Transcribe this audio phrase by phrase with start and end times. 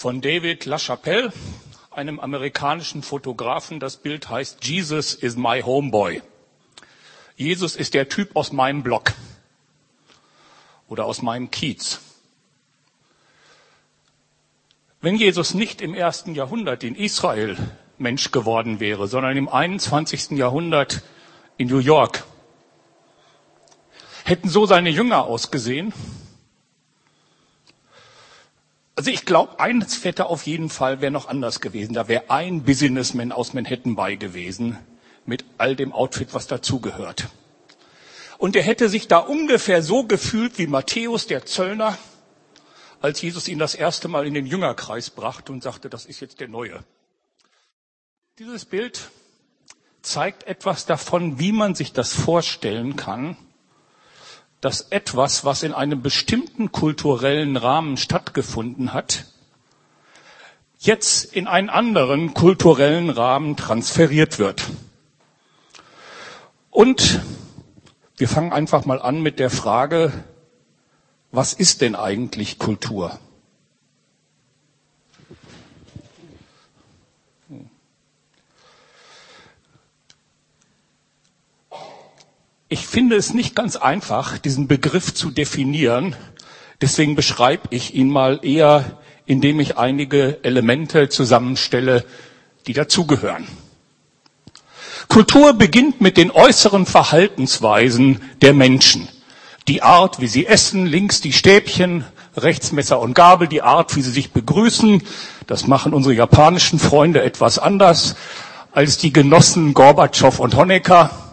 [0.00, 1.30] von David LaChapelle,
[1.90, 3.80] einem amerikanischen Fotografen.
[3.80, 6.22] Das Bild heißt Jesus is my homeboy.
[7.36, 9.12] Jesus ist der Typ aus meinem Blog
[10.88, 12.00] oder aus meinem Kiez.
[15.02, 17.58] Wenn Jesus nicht im ersten Jahrhundert in Israel
[17.98, 20.30] Mensch geworden wäre, sondern im 21.
[20.30, 21.02] Jahrhundert
[21.58, 22.24] in New York,
[24.24, 25.92] hätten so seine Jünger ausgesehen?
[29.00, 31.94] Also ich glaube, eines hätte auf jeden Fall wäre noch anders gewesen.
[31.94, 34.76] Da wäre ein Businessman aus Manhattan bei gewesen,
[35.24, 37.28] mit all dem Outfit, was dazugehört.
[38.36, 41.96] Und er hätte sich da ungefähr so gefühlt wie Matthäus, der Zöllner,
[43.00, 46.38] als Jesus ihn das erste Mal in den Jüngerkreis brachte und sagte, das ist jetzt
[46.40, 46.84] der Neue.
[48.38, 49.08] Dieses Bild
[50.02, 53.38] zeigt etwas davon, wie man sich das vorstellen kann,
[54.60, 59.26] dass etwas, was in einem bestimmten kulturellen Rahmen stattgefunden hat,
[60.78, 64.64] jetzt in einen anderen kulturellen Rahmen transferiert wird.
[66.70, 67.20] Und
[68.16, 70.12] wir fangen einfach mal an mit der Frage,
[71.32, 73.18] was ist denn eigentlich Kultur?
[82.72, 86.14] Ich finde es nicht ganz einfach, diesen Begriff zu definieren.
[86.80, 92.04] Deswegen beschreibe ich ihn mal eher, indem ich einige Elemente zusammenstelle,
[92.68, 93.48] die dazugehören.
[95.08, 99.08] Kultur beginnt mit den äußeren Verhaltensweisen der Menschen.
[99.66, 102.04] Die Art, wie sie essen, links die Stäbchen,
[102.36, 105.02] rechts Messer und Gabel, die Art, wie sie sich begrüßen.
[105.48, 108.14] Das machen unsere japanischen Freunde etwas anders
[108.70, 111.29] als die Genossen Gorbatschow und Honecker.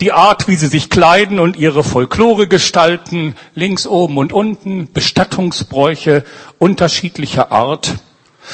[0.00, 6.24] Die Art, wie sie sich kleiden und ihre Folklore gestalten, links oben und unten, Bestattungsbräuche
[6.58, 7.98] unterschiedlicher Art.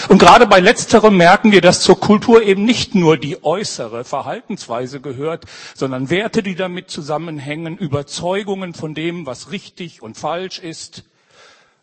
[0.08, 5.00] Und gerade bei letzterem merken wir, dass zur Kultur eben nicht nur die äußere Verhaltensweise
[5.00, 5.44] gehört,
[5.74, 11.04] sondern Werte, die damit zusammenhängen, Überzeugungen von dem, was richtig und falsch ist,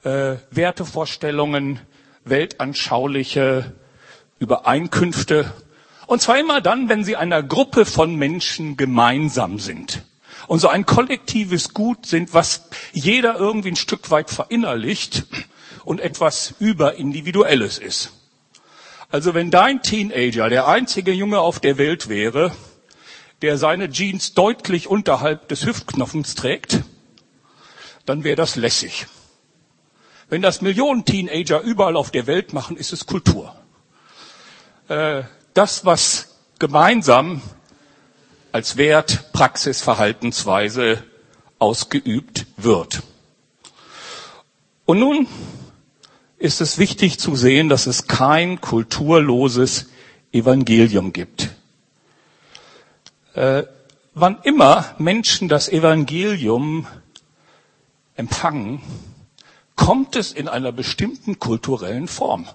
[0.04, 1.80] äh, Wertevorstellungen,
[2.26, 3.74] weltanschauliche
[4.40, 5.52] Übereinkünfte.
[6.08, 10.04] Und zwar immer dann, wenn sie einer Gruppe von Menschen gemeinsam sind.
[10.48, 15.26] Und so ein kollektives Gut sind, was jeder irgendwie ein Stück weit verinnerlicht
[15.86, 18.12] und etwas überindividuelles ist.
[19.10, 22.52] Also wenn dein Teenager der einzige Junge auf der Welt wäre,
[23.42, 26.82] der seine Jeans deutlich unterhalb des Hüftknopfens trägt,
[28.06, 29.06] dann wäre das lässig.
[30.30, 33.56] Wenn das Millionen Teenager überall auf der Welt machen, ist es Kultur.
[34.88, 37.42] Äh, das, was gemeinsam
[38.52, 41.04] als Wert, Praxis, Verhaltensweise
[41.60, 43.04] ausgeübt wird.
[44.86, 45.28] Und nun
[46.38, 49.88] ist es wichtig zu sehen, dass es kein kulturloses
[50.32, 51.52] Evangelium gibt.
[53.34, 53.64] Äh,
[54.14, 56.86] wann immer Menschen das Evangelium
[58.16, 58.82] empfangen,
[59.76, 62.48] kommt es in einer bestimmten kulturellen Form.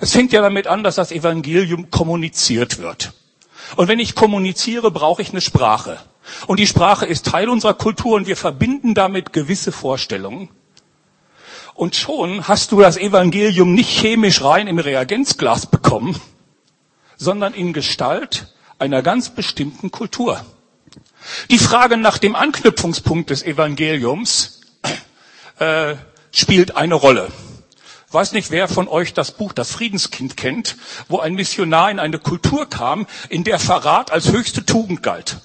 [0.00, 3.12] Es fängt ja damit an, dass das Evangelium kommuniziert wird.
[3.76, 5.98] Und wenn ich kommuniziere, brauche ich eine Sprache.
[6.46, 10.48] Und die Sprache ist Teil unserer Kultur und wir verbinden damit gewisse Vorstellungen.
[11.74, 16.20] Und schon hast du das Evangelium nicht chemisch rein im Reagenzglas bekommen,
[17.16, 20.44] sondern in Gestalt einer ganz bestimmten Kultur.
[21.50, 24.60] Die Frage nach dem Anknüpfungspunkt des Evangeliums
[25.58, 25.96] äh,
[26.32, 27.28] spielt eine Rolle.
[28.12, 30.76] Weiß nicht, wer von euch das Buch Das Friedenskind kennt,
[31.08, 35.36] wo ein Missionar in eine Kultur kam, in der Verrat als höchste Tugend galt.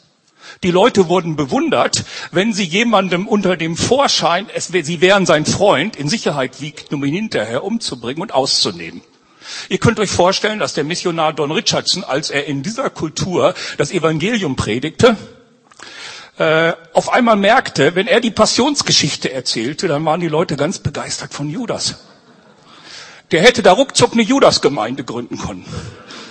[0.64, 5.96] Die Leute wurden bewundert, wenn sie jemandem unter dem Vorschein, es, sie wären sein Freund,
[5.96, 9.02] in Sicherheit wiegt, um ihn hinterher umzubringen und auszunehmen.
[9.70, 13.92] Ihr könnt euch vorstellen, dass der Missionar Don Richardson, als er in dieser Kultur das
[13.92, 15.16] Evangelium predigte,
[16.40, 21.32] äh, auf einmal merkte, wenn er die Passionsgeschichte erzählte, dann waren die Leute ganz begeistert
[21.32, 21.96] von Judas.
[23.32, 25.66] Der hätte da ruckzuck eine Judasgemeinde gründen können.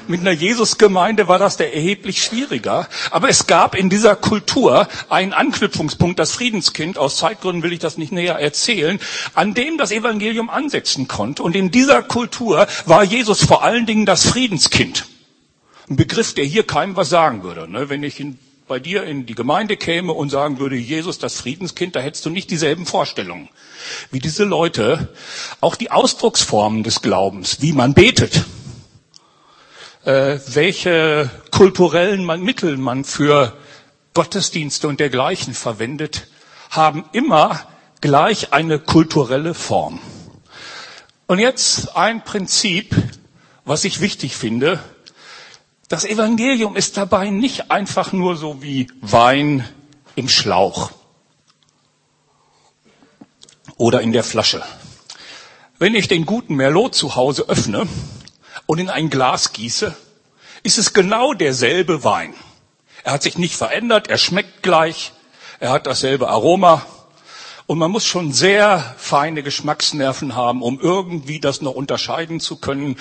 [0.07, 2.89] Mit einer Jesusgemeinde war das der erheblich schwieriger.
[3.11, 7.97] Aber es gab in dieser Kultur einen Anknüpfungspunkt, das Friedenskind, aus Zeitgründen will ich das
[7.97, 9.01] nicht näher erzählen,
[9.35, 11.43] an dem das Evangelium ansetzen konnte.
[11.43, 15.07] Und in dieser Kultur war Jesus vor allen Dingen das Friedenskind.
[15.89, 17.71] Ein Begriff, der hier keinem was sagen würde.
[17.71, 17.89] Ne?
[17.89, 21.97] Wenn ich in, bei dir in die Gemeinde käme und sagen würde, Jesus das Friedenskind,
[21.97, 23.49] da hättest du nicht dieselben Vorstellungen.
[24.11, 25.15] Wie diese Leute
[25.61, 28.45] auch die Ausdrucksformen des Glaubens, wie man betet,
[30.05, 33.57] äh, welche kulturellen Mittel man für
[34.15, 36.29] Gottesdienste und dergleichen verwendet,
[36.71, 37.67] haben immer
[38.01, 40.01] gleich eine kulturelle Form.
[41.27, 42.95] Und jetzt ein Prinzip,
[43.65, 44.79] was ich wichtig finde.
[45.89, 49.69] Das Evangelium ist dabei nicht einfach nur so wie Wein
[50.17, 50.91] im Schlauch
[53.77, 54.63] oder in der Flasche.
[55.79, 57.87] Wenn ich den guten Merlot zu Hause öffne
[58.67, 59.95] und in ein Glas gieße,
[60.63, 62.33] ist es genau derselbe Wein.
[63.03, 65.13] Er hat sich nicht verändert, er schmeckt gleich,
[65.61, 66.87] er hat dasselbe Aroma.
[67.67, 72.97] Und man muss schon sehr feine Geschmacksnerven haben, um irgendwie das noch unterscheiden zu können,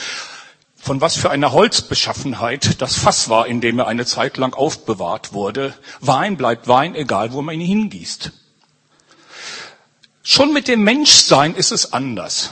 [0.84, 5.32] von was für einer Holzbeschaffenheit das Fass war, in dem er eine Zeit lang aufbewahrt
[5.32, 5.74] wurde.
[6.02, 8.34] Wein bleibt Wein, egal wo man ihn hingießt.
[10.24, 12.50] Schon mit dem Menschsein ist es anders.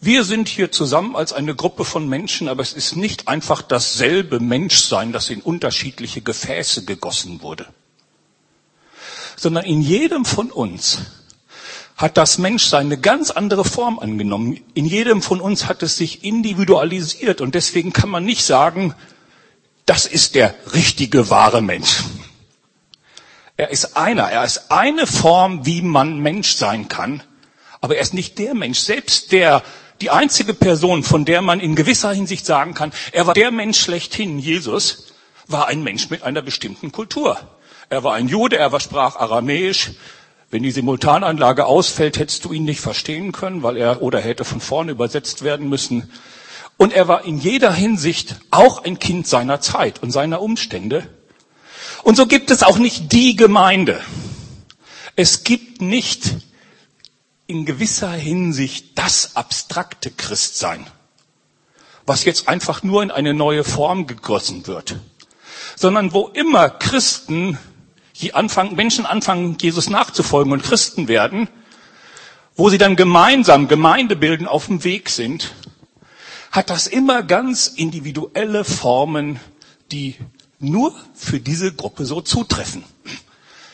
[0.00, 4.40] Wir sind hier zusammen als eine Gruppe von Menschen, aber es ist nicht einfach dasselbe
[4.40, 7.66] Menschsein, das in unterschiedliche Gefäße gegossen wurde,
[9.36, 11.00] sondern in jedem von uns
[11.98, 14.60] hat das Menschsein eine ganz andere Form angenommen.
[14.72, 18.94] In jedem von uns hat es sich individualisiert und deswegen kann man nicht sagen,
[19.84, 22.04] das ist der richtige, wahre Mensch.
[23.56, 27.20] Er ist einer, er ist eine Form, wie man Mensch sein kann,
[27.80, 28.78] aber er ist nicht der Mensch.
[28.78, 29.64] Selbst der
[30.00, 33.80] die einzige Person, von der man in gewisser Hinsicht sagen kann, er war der Mensch
[33.80, 35.08] schlechthin, Jesus,
[35.48, 37.36] war ein Mensch mit einer bestimmten Kultur.
[37.90, 39.90] Er war ein Jude, er sprach Aramäisch.
[40.50, 44.60] Wenn die Simultananlage ausfällt, hättest du ihn nicht verstehen können, weil er oder hätte von
[44.60, 46.10] vorne übersetzt werden müssen.
[46.78, 51.06] Und er war in jeder Hinsicht auch ein Kind seiner Zeit und seiner Umstände.
[52.02, 54.00] Und so gibt es auch nicht die Gemeinde.
[55.16, 56.36] Es gibt nicht
[57.46, 60.86] in gewisser Hinsicht das abstrakte Christsein,
[62.06, 64.96] was jetzt einfach nur in eine neue Form gegossen wird,
[65.76, 67.58] sondern wo immer Christen,
[68.34, 71.48] anfangen, Menschen anfangen, Jesus nachzufolgen und Christen werden,
[72.56, 75.54] wo sie dann gemeinsam Gemeinde bilden, auf dem Weg sind,
[76.50, 79.38] hat das immer ganz individuelle Formen,
[79.92, 80.16] die
[80.58, 82.84] nur für diese Gruppe so zutreffen.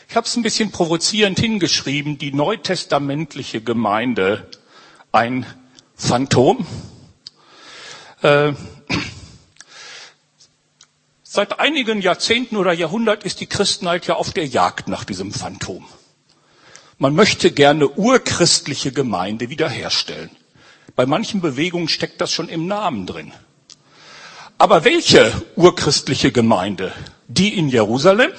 [0.07, 4.49] Ich habe es ein bisschen provozierend hingeschrieben, die neutestamentliche Gemeinde
[5.11, 5.45] ein
[5.95, 6.65] Phantom.
[8.21, 8.53] Äh,
[11.35, 15.85] seit einigen Jahrzehnten oder Jahrhundert ist die Christenheit ja auf der Jagd nach diesem Phantom.
[16.97, 20.29] Man möchte gerne urchristliche Gemeinde wiederherstellen.
[20.95, 23.33] Bei manchen Bewegungen steckt das schon im Namen drin.
[24.57, 26.93] Aber welche urchristliche Gemeinde?
[27.27, 28.31] Die in Jerusalem?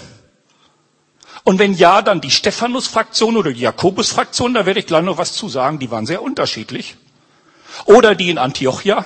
[1.44, 5.34] Und wenn ja, dann die Stephanus-Fraktion oder die Jakobus-Fraktion, da werde ich gleich noch was
[5.34, 6.96] zu sagen, die waren sehr unterschiedlich.
[7.84, 9.04] Oder die in Antiochia,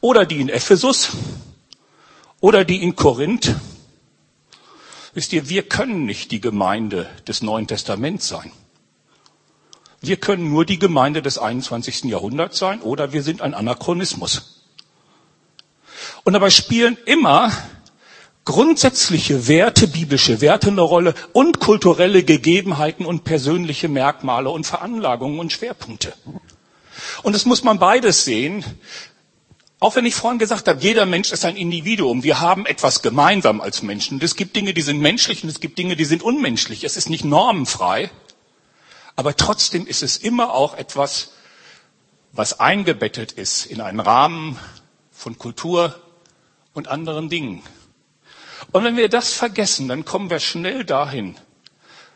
[0.00, 1.10] oder die in Ephesus,
[2.42, 3.54] oder die in Korinth.
[5.14, 8.52] Wisst ihr, wir können nicht die Gemeinde des Neuen Testaments sein.
[10.00, 12.04] Wir können nur die Gemeinde des 21.
[12.04, 14.66] Jahrhunderts sein oder wir sind ein Anachronismus.
[16.24, 17.52] Und dabei spielen immer
[18.44, 25.52] grundsätzliche Werte, biblische Werte eine Rolle und kulturelle Gegebenheiten und persönliche Merkmale und Veranlagungen und
[25.52, 26.12] Schwerpunkte.
[27.22, 28.64] Und es muss man beides sehen.
[29.82, 32.22] Auch wenn ich vorhin gesagt habe, jeder Mensch ist ein Individuum.
[32.22, 34.18] Wir haben etwas gemeinsam als Menschen.
[34.18, 36.84] Und es gibt Dinge, die sind menschlich und es gibt Dinge, die sind unmenschlich.
[36.84, 38.08] Es ist nicht normenfrei.
[39.16, 41.32] Aber trotzdem ist es immer auch etwas,
[42.30, 44.56] was eingebettet ist in einen Rahmen
[45.10, 46.00] von Kultur
[46.74, 47.64] und anderen Dingen.
[48.70, 51.36] Und wenn wir das vergessen, dann kommen wir schnell dahin,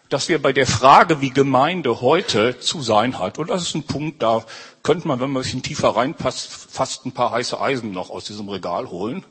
[0.09, 3.83] dass wir bei der Frage, wie Gemeinde heute zu sein hat, und das ist ein
[3.83, 4.45] Punkt, da
[4.87, 8.25] könnte man, wenn man ein bisschen tiefer reinpasst, fast ein paar heiße Eisen noch aus
[8.25, 9.25] diesem Regal holen.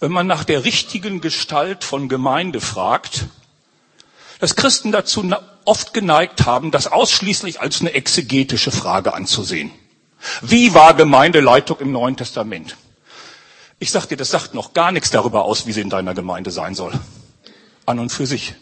[0.00, 3.26] Wenn man nach der richtigen Gestalt von Gemeinde fragt,
[4.40, 5.30] dass Christen dazu
[5.66, 9.70] oft geneigt haben, das ausschließlich als eine exegetische Frage anzusehen.
[10.40, 12.78] Wie war Gemeindeleitung im Neuen Testament?
[13.78, 16.50] Ich sag dir, das sagt noch gar nichts darüber aus, wie sie in deiner Gemeinde
[16.50, 16.98] sein soll.
[17.84, 18.54] An und für sich.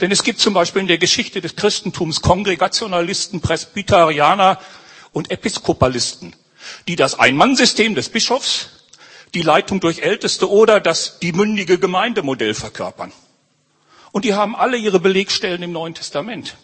[0.00, 4.60] Denn es gibt zum Beispiel in der Geschichte des Christentums Kongregationalisten, Presbyterianer
[5.12, 6.34] und Episkopalisten,
[6.88, 8.68] die das Ein-Mann-System des Bischofs,
[9.34, 13.12] die Leitung durch Älteste oder das die mündige Gemeindemodell verkörpern.
[14.10, 16.56] Und die haben alle ihre Belegstellen im Neuen Testament.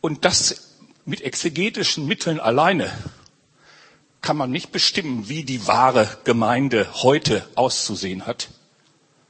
[0.00, 2.90] Und das mit exegetischen Mitteln alleine
[4.20, 8.48] kann man nicht bestimmen, wie die wahre Gemeinde heute auszusehen hat,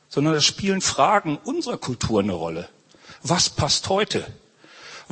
[0.09, 2.69] sondern es spielen Fragen unserer Kultur eine Rolle.
[3.23, 4.27] Was passt heute?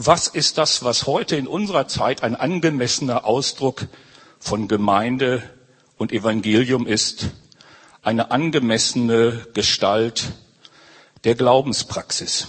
[0.01, 3.89] Was ist das, was heute in unserer Zeit ein angemessener Ausdruck
[4.39, 5.43] von Gemeinde
[5.97, 7.31] und Evangelium ist?
[8.03, 10.35] Eine angemessene Gestalt
[11.25, 12.47] der Glaubenspraxis.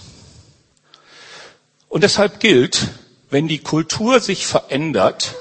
[1.88, 2.86] Und deshalb gilt,
[3.30, 5.34] wenn die Kultur sich verändert,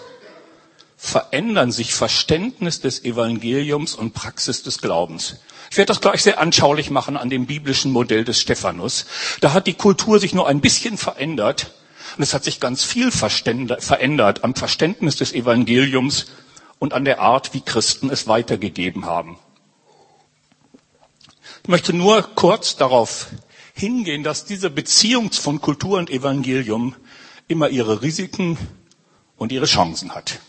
[0.97, 5.35] verändern sich Verständnis des Evangeliums und Praxis des Glaubens.
[5.69, 9.05] Ich werde das gleich sehr anschaulich machen an dem biblischen Modell des Stephanus.
[9.41, 11.71] Da hat die Kultur sich nur ein bisschen verändert
[12.19, 16.25] und es hat sich ganz viel verändert am Verständnis des Evangeliums
[16.77, 19.39] und an der Art, wie Christen es weitergegeben haben.
[21.63, 23.27] Ich möchte nur kurz darauf
[23.73, 26.93] hingehen, dass diese Beziehung von Kultur und Evangelium
[27.47, 28.57] immer ihre Risiken
[29.38, 30.39] und ihre Chancen hat.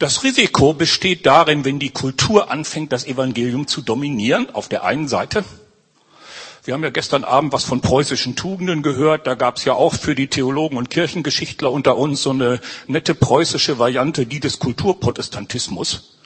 [0.00, 5.06] Das Risiko besteht darin, wenn die Kultur anfängt, das Evangelium zu dominieren, auf der einen
[5.06, 5.44] Seite.
[6.64, 9.26] Wir haben ja gestern Abend was von preußischen Tugenden gehört.
[9.26, 13.16] Da gab es ja auch für die Theologen und Kirchengeschichtler unter uns so eine nette
[13.16, 16.18] preußische Variante, die des Kulturprotestantismus,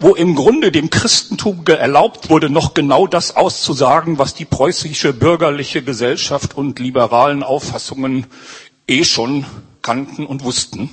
[0.00, 5.82] wo im Grunde dem Christentum erlaubt wurde, noch genau das auszusagen, was die preußische bürgerliche
[5.84, 8.26] Gesellschaft und liberalen Auffassungen
[8.88, 9.46] eh schon
[9.82, 10.90] kannten und wussten.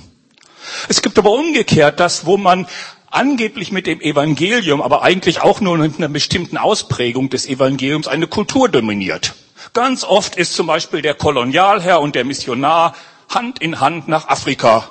[0.88, 2.68] Es gibt aber umgekehrt das, wo man
[3.16, 8.26] angeblich mit dem Evangelium, aber eigentlich auch nur mit einer bestimmten Ausprägung des Evangeliums eine
[8.26, 9.34] Kultur dominiert.
[9.72, 12.94] Ganz oft ist zum Beispiel der Kolonialherr und der Missionar
[13.30, 14.90] Hand in Hand nach Afrika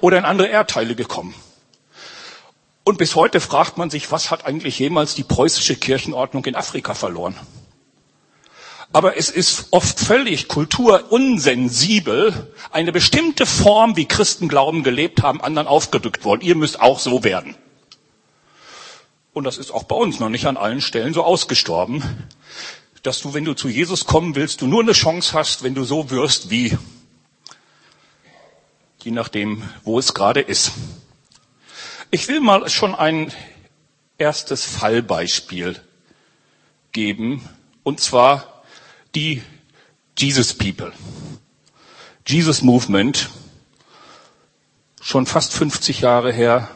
[0.00, 1.34] oder in andere Erdteile gekommen.
[2.82, 6.94] Und bis heute fragt man sich, was hat eigentlich jemals die preußische Kirchenordnung in Afrika
[6.94, 7.36] verloren?
[8.92, 15.68] Aber es ist oft völlig kulturunsensibel, eine bestimmte Form, wie Christen Glauben gelebt haben, anderen
[15.68, 16.40] aufgedrückt worden.
[16.42, 17.54] Ihr müsst auch so werden.
[19.32, 22.02] Und das ist auch bei uns noch nicht an allen Stellen so ausgestorben,
[23.04, 25.84] dass du, wenn du zu Jesus kommen willst, du nur eine Chance hast, wenn du
[25.84, 26.76] so wirst wie,
[29.02, 30.72] je nachdem, wo es gerade ist.
[32.10, 33.32] Ich will mal schon ein
[34.18, 35.80] erstes Fallbeispiel
[36.90, 37.48] geben,
[37.84, 38.49] und zwar
[39.14, 39.42] die
[40.18, 40.92] Jesus People,
[42.26, 43.30] Jesus Movement,
[45.00, 46.68] schon fast 50 Jahre her,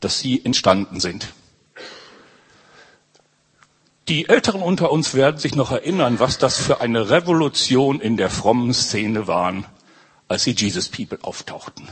[0.00, 1.28] dass sie entstanden sind.
[4.08, 8.28] Die Älteren unter uns werden sich noch erinnern, was das für eine Revolution in der
[8.28, 9.64] frommen Szene waren,
[10.26, 11.88] als die Jesus People auftauchten.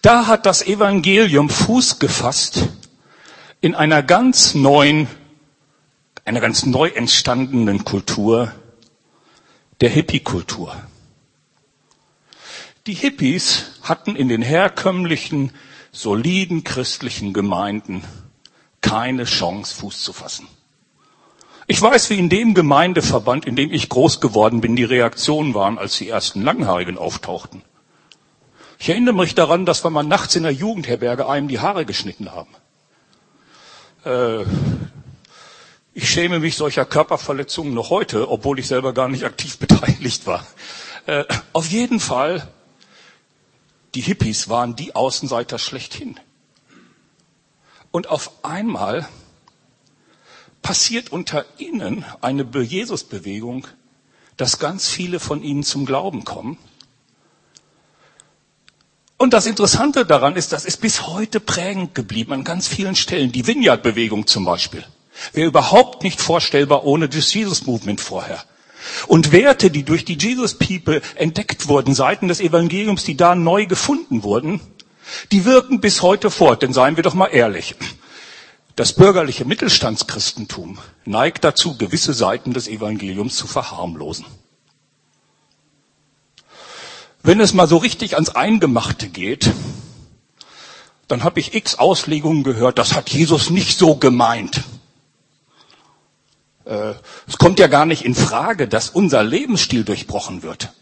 [0.00, 2.68] Da hat das Evangelium Fuß gefasst
[3.60, 5.08] in einer ganz neuen
[6.30, 8.52] einer ganz neu entstandenen Kultur,
[9.80, 10.80] der Hippie-Kultur.
[12.86, 15.50] Die Hippies hatten in den herkömmlichen,
[15.90, 18.04] soliden christlichen Gemeinden
[18.80, 20.46] keine Chance, Fuß zu fassen.
[21.66, 25.78] Ich weiß, wie in dem Gemeindeverband, in dem ich groß geworden bin, die Reaktionen waren,
[25.78, 27.62] als die ersten Langhaarigen auftauchten.
[28.78, 32.30] Ich erinnere mich daran, dass wir mal nachts in der Jugendherberge einem die Haare geschnitten
[32.30, 32.54] haben.
[34.04, 34.44] Äh,
[36.00, 40.46] ich schäme mich solcher Körperverletzungen noch heute, obwohl ich selber gar nicht aktiv beteiligt war.
[41.04, 42.48] Äh, auf jeden Fall,
[43.94, 46.18] die Hippies waren die Außenseiter schlechthin.
[47.90, 49.06] Und auf einmal
[50.62, 53.66] passiert unter ihnen eine Jesus-Bewegung,
[54.38, 56.56] dass ganz viele von ihnen zum Glauben kommen.
[59.18, 63.32] Und das Interessante daran ist, das ist bis heute prägend geblieben an ganz vielen Stellen.
[63.32, 64.86] Die Vineyard-Bewegung zum Beispiel.
[65.32, 68.42] Wäre überhaupt nicht vorstellbar ohne das Jesus Movement vorher.
[69.06, 73.66] Und Werte, die durch die Jesus People entdeckt wurden, Seiten des Evangeliums, die da neu
[73.66, 74.60] gefunden wurden,
[75.32, 76.62] die wirken bis heute fort.
[76.62, 77.74] Denn seien wir doch mal ehrlich.
[78.76, 84.24] Das bürgerliche Mittelstandschristentum neigt dazu, gewisse Seiten des Evangeliums zu verharmlosen.
[87.22, 89.50] Wenn es mal so richtig ans Eingemachte geht,
[91.08, 94.62] dann habe ich x Auslegungen gehört, das hat Jesus nicht so gemeint.
[96.70, 96.94] Äh,
[97.26, 100.72] es kommt ja gar nicht in Frage, dass unser Lebensstil durchbrochen wird.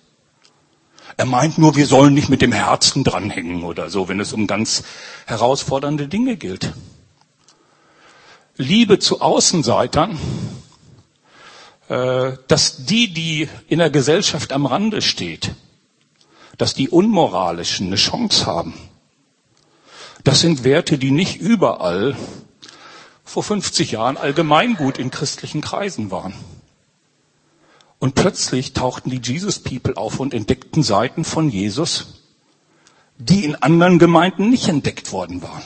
[1.16, 4.46] Er meint nur, wir sollen nicht mit dem Herzen dranhängen oder so, wenn es um
[4.46, 4.84] ganz
[5.26, 6.74] herausfordernde Dinge gilt.
[8.56, 10.18] Liebe zu Außenseitern,
[11.88, 15.54] äh, dass die, die in der Gesellschaft am Rande steht,
[16.58, 18.74] dass die Unmoralischen eine Chance haben.
[20.22, 22.14] Das sind Werte, die nicht überall
[23.28, 26.32] vor 50 Jahren allgemeingut in christlichen Kreisen waren.
[27.98, 32.22] Und plötzlich tauchten die Jesus People auf und entdeckten Seiten von Jesus,
[33.18, 35.62] die in anderen Gemeinden nicht entdeckt worden waren.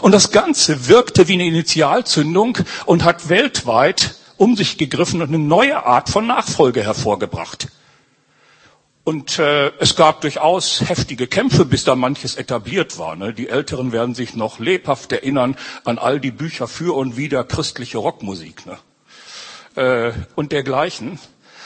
[0.00, 5.38] Und das Ganze wirkte wie eine Initialzündung und hat weltweit um sich gegriffen und eine
[5.38, 7.68] neue Art von Nachfolge hervorgebracht.
[9.08, 13.16] Und äh, es gab durchaus heftige Kämpfe, bis da manches etabliert war.
[13.16, 13.32] Ne?
[13.32, 17.96] Die Älteren werden sich noch lebhaft erinnern an all die Bücher für und wider christliche
[17.96, 18.78] Rockmusik ne?
[19.76, 21.18] äh, und dergleichen.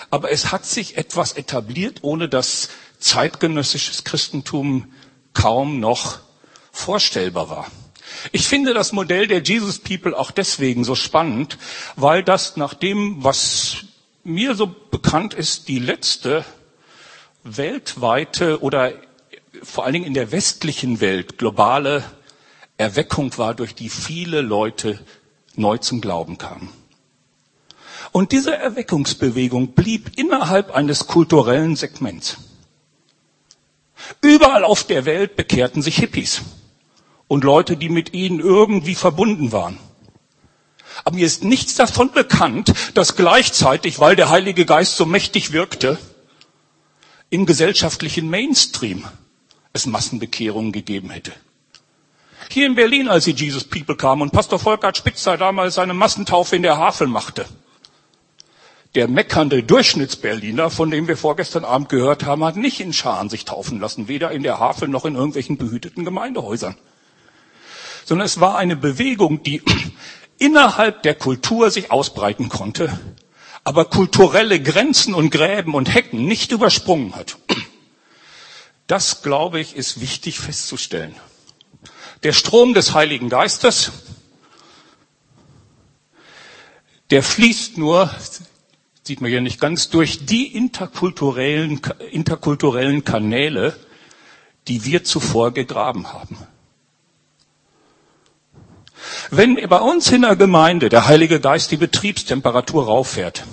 [0.09, 2.69] aber es hat sich etwas etabliert, ohne dass
[3.01, 4.93] zeitgenössisches Christentum
[5.35, 6.21] kaum noch
[6.71, 7.67] vorstellbar war.
[8.31, 11.59] Ich finde das Modell der Jesus People auch deswegen so spannend,
[11.97, 13.79] weil das nach dem, was
[14.23, 16.45] mir so bekannt ist, die letzte
[17.45, 18.93] weltweite oder
[19.63, 22.05] vor allen Dingen in der westlichen Welt globale
[22.77, 24.99] Erweckung war, durch die viele Leute
[25.55, 26.71] neu zum Glauben kamen.
[28.11, 32.39] Und diese Erweckungsbewegung blieb innerhalb eines kulturellen Segments.
[34.21, 36.43] Überall auf der Welt bekehrten sich Hippies
[37.29, 39.79] und Leute, die mit ihnen irgendwie verbunden waren.
[41.05, 45.99] Aber mir ist nichts davon bekannt, dass gleichzeitig, weil der Heilige Geist so mächtig wirkte,
[47.33, 49.05] im gesellschaftlichen Mainstream
[49.73, 51.33] es Massenbekehrungen gegeben hätte.
[52.51, 56.57] Hier in Berlin, als die Jesus People kamen und Pastor Volkert Spitzer damals seine Massentaufe
[56.57, 57.47] in der Havel machte,
[58.95, 63.47] der meckernde Durchschnittsberliner, von dem wir vorgestern Abend gehört haben, hat nicht in Scharen sich
[63.47, 66.77] taufen lassen, weder in der Havel noch in irgendwelchen behüteten Gemeindehäusern.
[68.05, 69.63] Sondern es war eine Bewegung, die
[70.39, 72.93] innerhalb der Kultur sich ausbreiten konnte,
[73.65, 77.39] aber kulturelle Grenzen und Gräben und Hecken nicht übersprungen hat.
[78.87, 81.15] Das, glaube ich, ist wichtig festzustellen.
[82.25, 83.93] Der Strom des Heiligen Geistes,
[87.11, 88.11] der fließt nur,
[89.03, 93.77] sieht man hier nicht ganz, durch die interkulturellen, interkulturellen Kanäle,
[94.69, 96.39] die wir zuvor gegraben haben.
[99.31, 103.45] Wenn bei uns in der Gemeinde der Heilige Geist die Betriebstemperatur rauffährt,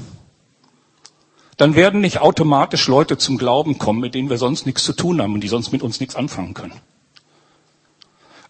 [1.58, 5.22] dann werden nicht automatisch Leute zum Glauben kommen, mit denen wir sonst nichts zu tun
[5.22, 6.80] haben und die sonst mit uns nichts anfangen können.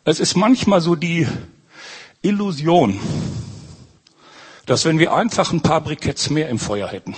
[0.04, 1.28] Es ist manchmal so die
[2.22, 3.00] Illusion,
[4.66, 7.16] dass wenn wir einfach ein paar Briketts mehr im Feuer hätten,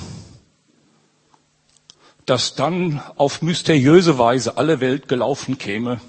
[2.25, 5.99] dass dann auf mysteriöse Weise alle Welt gelaufen käme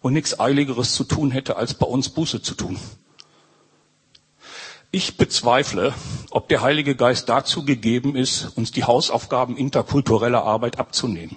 [0.00, 2.78] und nichts Eiligeres zu tun hätte, als bei uns Buße zu tun.
[4.92, 5.94] Ich bezweifle,
[6.30, 11.36] ob der Heilige Geist dazu gegeben ist, uns die Hausaufgaben interkultureller Arbeit abzunehmen.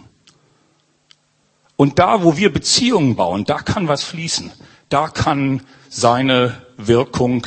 [1.76, 4.52] Und da, wo wir Beziehungen bauen, da kann was fließen.
[4.90, 7.46] Da kann seine Wirkung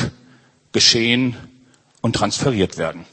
[0.73, 1.37] geschehen
[2.03, 3.05] und transferiert werden.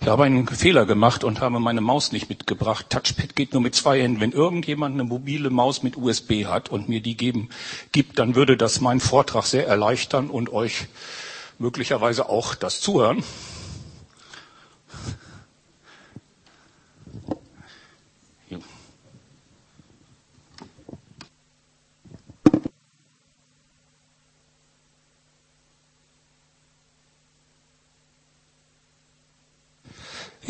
[0.00, 2.86] Ich habe einen Fehler gemacht und habe meine Maus nicht mitgebracht.
[2.88, 4.20] Touchpad geht nur mit zwei Händen.
[4.20, 7.48] Wenn irgendjemand eine mobile Maus mit USB hat und mir die geben,
[7.90, 10.86] gibt, dann würde das meinen Vortrag sehr erleichtern und euch
[11.58, 13.24] möglicherweise auch das Zuhören.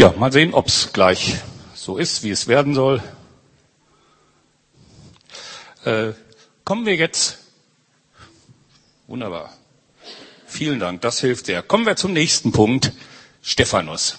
[0.01, 1.39] Ja, mal sehen, ob es gleich
[1.75, 3.03] so ist, wie es werden soll.
[5.85, 6.13] Äh,
[6.65, 7.39] kommen wir jetzt.
[9.09, 9.53] Wunderbar.
[10.47, 11.65] Vielen Dank, das hilft sehr.
[11.65, 12.93] Kommen wir zum nächsten Punkt.
[13.43, 14.19] Stephanus.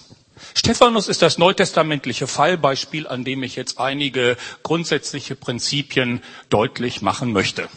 [0.54, 7.70] Stephanus ist das neutestamentliche Fallbeispiel, an dem ich jetzt einige grundsätzliche Prinzipien deutlich machen möchte.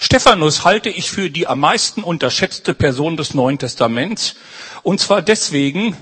[0.00, 4.34] Stephanus halte ich für die am meisten unterschätzte Person des Neuen Testaments.
[4.82, 5.96] Und zwar deswegen,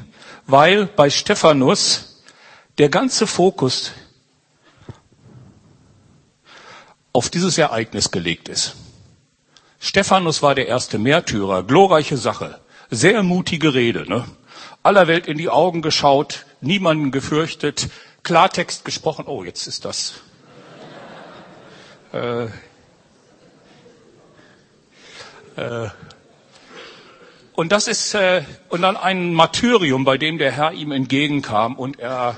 [0.47, 2.23] weil bei Stephanus
[2.79, 3.93] der ganze Fokus
[7.13, 8.75] auf dieses Ereignis gelegt ist.
[9.79, 14.25] Stephanus war der erste Märtyrer, glorreiche Sache, sehr mutige Rede, ne?
[14.83, 17.89] aller Welt in die Augen geschaut, niemanden gefürchtet,
[18.23, 19.27] Klartext gesprochen.
[19.27, 20.15] Oh, jetzt ist das.
[22.13, 22.45] Äh,
[25.57, 25.89] äh,
[27.55, 32.01] und das ist äh, und dann ein Martyrium, bei dem der Herr ihm entgegenkam und
[32.01, 32.37] er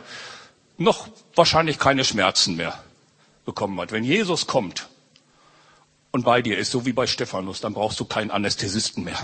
[0.76, 2.78] noch wahrscheinlich keine Schmerzen mehr
[3.44, 3.92] bekommen hat.
[3.92, 4.88] Wenn Jesus kommt
[6.10, 9.18] und bei dir ist, so wie bei Stephanus, dann brauchst du keinen Anästhesisten mehr.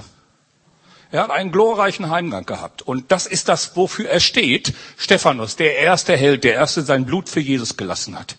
[1.11, 2.81] Er hat einen glorreichen Heimgang gehabt.
[2.81, 4.73] Und das ist das, wofür er steht.
[4.97, 8.37] Stephanus, der erste Held, der erste sein Blut für Jesus gelassen hat.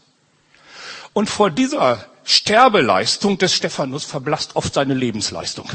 [1.13, 5.69] Und vor dieser Sterbeleistung des Stephanus verblasst oft seine Lebensleistung.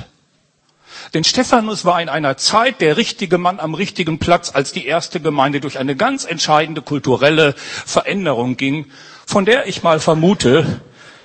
[1.14, 5.20] Denn Stephanus war in einer Zeit der richtige Mann am richtigen Platz, als die erste
[5.20, 8.86] Gemeinde durch eine ganz entscheidende kulturelle Veränderung ging,
[9.26, 10.80] von der ich mal vermute,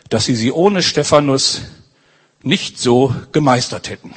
[0.10, 1.62] dass sie sie ohne Stephanus
[2.42, 4.14] nicht so gemeistert hätten.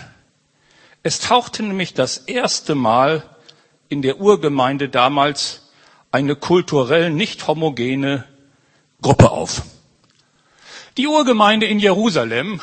[1.02, 3.22] Es tauchte nämlich das erste Mal
[3.88, 5.70] in der Urgemeinde damals
[6.10, 8.24] eine kulturell nicht homogene
[9.02, 9.62] Gruppe auf.
[10.96, 12.60] Die Urgemeinde in Jerusalem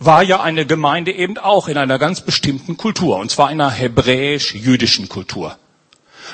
[0.00, 5.10] war ja eine Gemeinde eben auch in einer ganz bestimmten Kultur, und zwar einer hebräisch-jüdischen
[5.10, 5.58] Kultur.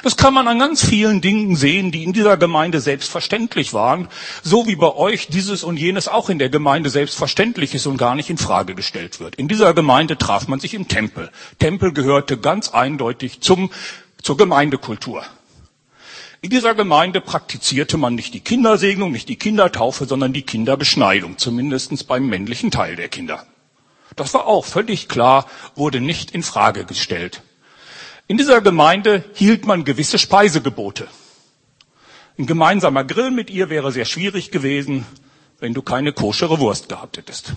[0.05, 4.09] Das kann man an ganz vielen Dingen sehen, die in dieser Gemeinde selbstverständlich waren,
[4.45, 8.15] so wie bei euch dieses und jenes auch in der Gemeinde selbstverständlich ist und gar
[8.15, 9.35] nicht in Frage gestellt wird.
[9.35, 11.31] In dieser Gemeinde traf man sich im Tempel.
[11.59, 13.71] Tempel gehörte ganz eindeutig zum,
[14.23, 15.25] zur Gemeindekultur.
[16.41, 22.07] In dieser Gemeinde praktizierte man nicht die Kindersegnung, nicht die Kindertaufe, sondern die Kinderbeschneidung, zumindest
[22.07, 23.45] beim männlichen Teil der Kinder.
[24.17, 27.43] Das war auch völlig klar, wurde nicht in Frage gestellt.
[28.27, 31.07] In dieser Gemeinde hielt man gewisse Speisegebote.
[32.39, 35.07] Ein gemeinsamer Grill mit ihr wäre sehr schwierig gewesen,
[35.61, 37.53] wenn du keine koschere Wurst gehabt hättest.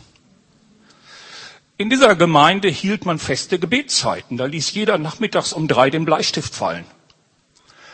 [1.77, 4.37] In dieser Gemeinde hielt man feste Gebetszeiten.
[4.37, 6.85] Da ließ jeder nachmittags um drei den Bleistift fallen,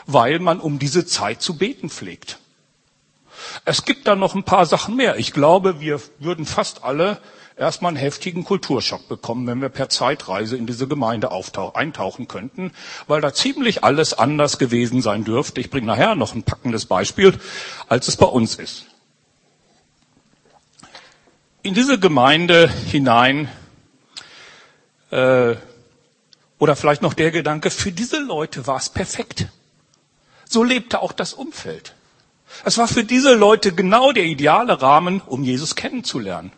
[0.08, 2.40] weil man um diese Zeit zu beten pflegt.
[3.64, 5.18] Es gibt da noch ein paar Sachen mehr.
[5.18, 7.20] Ich glaube, wir würden fast alle
[7.58, 11.30] erstmal einen heftigen Kulturschock bekommen, wenn wir per Zeitreise in diese Gemeinde
[11.74, 12.72] eintauchen könnten,
[13.08, 15.62] weil da ziemlich alles anders gewesen sein dürfte.
[15.62, 17.38] Ich bringe nachher noch ein packendes Beispiel,
[17.88, 18.86] als es bei uns ist.
[21.64, 23.50] In diese Gemeinde hinein,
[25.12, 25.56] äh,
[26.58, 29.48] oder vielleicht noch der Gedanke, für diese Leute war es perfekt.
[30.48, 31.96] So lebte auch das Umfeld.
[32.64, 36.52] Es war für diese Leute genau der ideale Rahmen, um Jesus kennenzulernen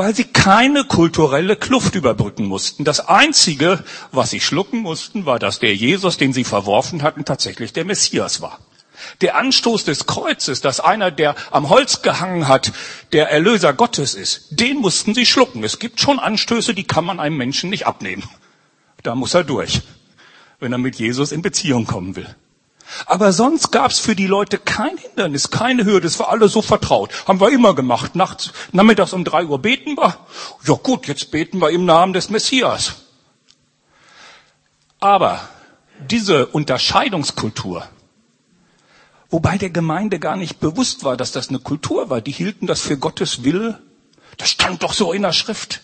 [0.00, 2.84] weil sie keine kulturelle Kluft überbrücken mussten.
[2.84, 7.74] Das Einzige, was sie schlucken mussten, war, dass der Jesus, den sie verworfen hatten, tatsächlich
[7.74, 8.60] der Messias war.
[9.20, 12.72] Der Anstoß des Kreuzes, dass einer, der am Holz gehangen hat,
[13.12, 15.62] der Erlöser Gottes ist, den mussten sie schlucken.
[15.64, 18.24] Es gibt schon Anstöße, die kann man einem Menschen nicht abnehmen.
[19.02, 19.82] Da muss er durch,
[20.60, 22.34] wenn er mit Jesus in Beziehung kommen will.
[23.06, 26.06] Aber sonst gab es für die Leute kein Hindernis, keine Hürde.
[26.06, 27.10] Es war alles so vertraut.
[27.26, 28.16] Haben wir immer gemacht.
[28.16, 30.16] Nachts, nachmittags um drei Uhr beten wir.
[30.64, 32.96] Ja gut, jetzt beten wir im Namen des Messias.
[34.98, 35.40] Aber
[36.08, 37.88] diese Unterscheidungskultur,
[39.30, 42.80] wobei der Gemeinde gar nicht bewusst war, dass das eine Kultur war, die hielten das
[42.80, 43.80] für Gottes Wille.
[44.36, 45.80] Das stand doch so in der Schrift.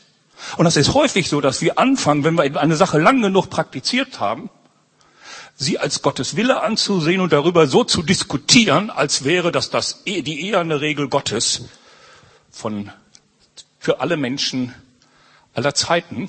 [0.56, 4.20] Und das ist häufig so, dass wir anfangen, wenn wir eine Sache lang genug praktiziert
[4.20, 4.50] haben,
[5.56, 10.20] sie als Gottes Wille anzusehen und darüber so zu diskutieren, als wäre das, das e,
[10.22, 11.64] die eherne Regel Gottes
[12.50, 12.90] von,
[13.78, 14.74] für alle Menschen
[15.54, 16.28] aller Zeiten.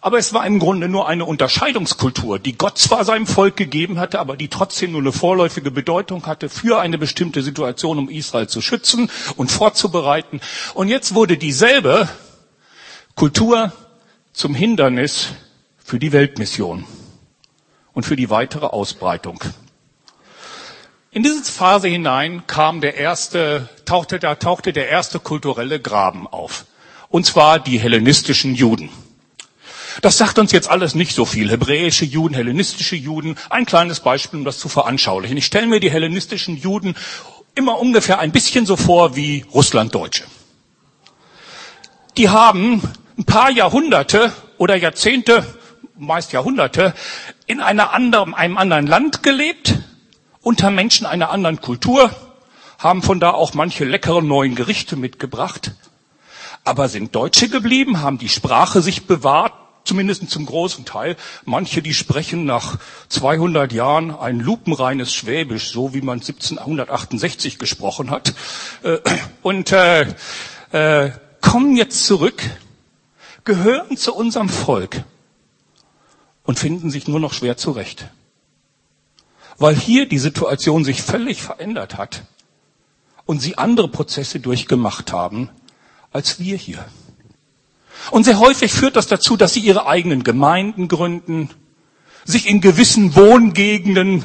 [0.00, 4.18] Aber es war im Grunde nur eine Unterscheidungskultur, die Gott zwar seinem Volk gegeben hatte,
[4.18, 8.60] aber die trotzdem nur eine vorläufige Bedeutung hatte für eine bestimmte Situation, um Israel zu
[8.62, 10.40] schützen und vorzubereiten.
[10.74, 12.08] Und jetzt wurde dieselbe
[13.14, 13.72] Kultur
[14.32, 15.28] zum Hindernis
[15.84, 16.86] für die Weltmission
[17.96, 19.42] und für die weitere Ausbreitung.
[21.10, 26.66] In diese Phase hinein kam der erste, tauchte, da tauchte der erste kulturelle Graben auf.
[27.08, 28.90] Und zwar die hellenistischen Juden.
[30.02, 31.50] Das sagt uns jetzt alles nicht so viel.
[31.50, 33.38] Hebräische Juden, hellenistische Juden.
[33.48, 35.38] Ein kleines Beispiel, um das zu veranschaulichen.
[35.38, 36.94] Ich stelle mir die hellenistischen Juden
[37.54, 40.24] immer ungefähr ein bisschen so vor wie Russlanddeutsche.
[42.18, 42.82] Die haben
[43.16, 45.46] ein paar Jahrhunderte oder Jahrzehnte
[45.98, 46.94] meist Jahrhunderte,
[47.46, 49.74] in einer anderen, einem anderen Land gelebt,
[50.42, 52.10] unter Menschen einer anderen Kultur,
[52.78, 55.72] haben von da auch manche leckere neuen Gerichte mitgebracht,
[56.64, 59.54] aber sind Deutsche geblieben, haben die Sprache sich bewahrt,
[59.84, 61.16] zumindest zum großen Teil.
[61.44, 62.78] Manche, die sprechen nach
[63.08, 68.34] 200 Jahren ein lupenreines Schwäbisch, so wie man 1768 gesprochen hat,
[68.82, 68.98] äh,
[69.42, 70.14] und äh,
[70.72, 72.42] äh, kommen jetzt zurück,
[73.44, 75.04] gehören zu unserem Volk
[76.46, 78.08] und finden sich nur noch schwer zurecht.
[79.58, 82.22] Weil hier die Situation sich völlig verändert hat
[83.26, 85.50] und sie andere Prozesse durchgemacht haben
[86.12, 86.84] als wir hier.
[88.10, 91.50] Und sehr häufig führt das dazu, dass sie ihre eigenen Gemeinden gründen,
[92.24, 94.24] sich in gewissen Wohngegenden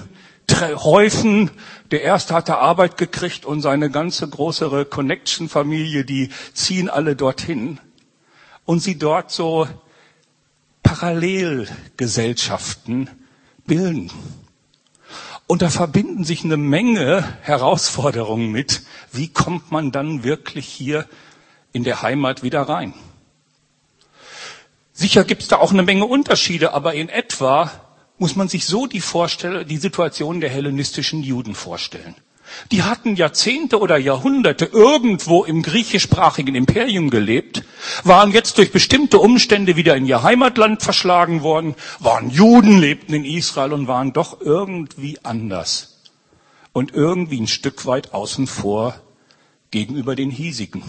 [0.75, 1.51] häufen.
[1.91, 7.79] Der erste hatte Arbeit gekriegt und seine ganze größere Connection-Familie, die ziehen alle dorthin.
[8.65, 9.67] Und sie dort so
[10.83, 13.09] Parallelgesellschaften
[13.65, 14.11] bilden.
[15.47, 18.83] Und da verbinden sich eine Menge Herausforderungen mit.
[19.11, 21.05] Wie kommt man dann wirklich hier
[21.73, 22.93] in der Heimat wieder rein?
[24.93, 27.71] Sicher gibt es da auch eine Menge Unterschiede, aber in etwa
[28.17, 32.15] muss man sich so die, Vorstell die Situation der hellenistischen Juden vorstellen.
[32.71, 37.63] Die hatten Jahrzehnte oder Jahrhunderte irgendwo im griechischsprachigen Imperium gelebt,
[38.03, 43.25] waren jetzt durch bestimmte Umstände wieder in ihr Heimatland verschlagen worden, waren Juden, lebten in
[43.25, 45.99] Israel und waren doch irgendwie anders
[46.73, 48.95] und irgendwie ein Stück weit außen vor
[49.71, 50.83] gegenüber den hiesigen.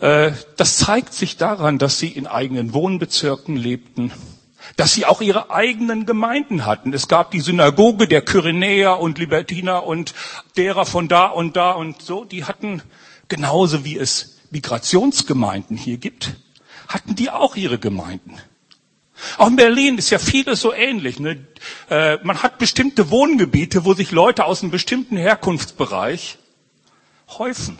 [0.00, 4.12] Äh, das zeigt sich daran, dass sie in eigenen Wohnbezirken lebten,
[4.76, 6.92] dass sie auch ihre eigenen Gemeinden hatten.
[6.92, 10.14] Es gab die Synagoge der Kyrenäer und Libertiner und
[10.56, 12.24] derer von da und da und so.
[12.24, 12.82] Die hatten
[13.28, 16.34] genauso wie es Migrationsgemeinden hier gibt,
[16.88, 18.38] hatten die auch ihre Gemeinden.
[19.38, 21.18] Auch in Berlin ist ja vieles so ähnlich.
[21.18, 21.46] Ne?
[21.88, 26.38] Äh, man hat bestimmte Wohngebiete, wo sich Leute aus einem bestimmten Herkunftsbereich
[27.38, 27.78] häufen.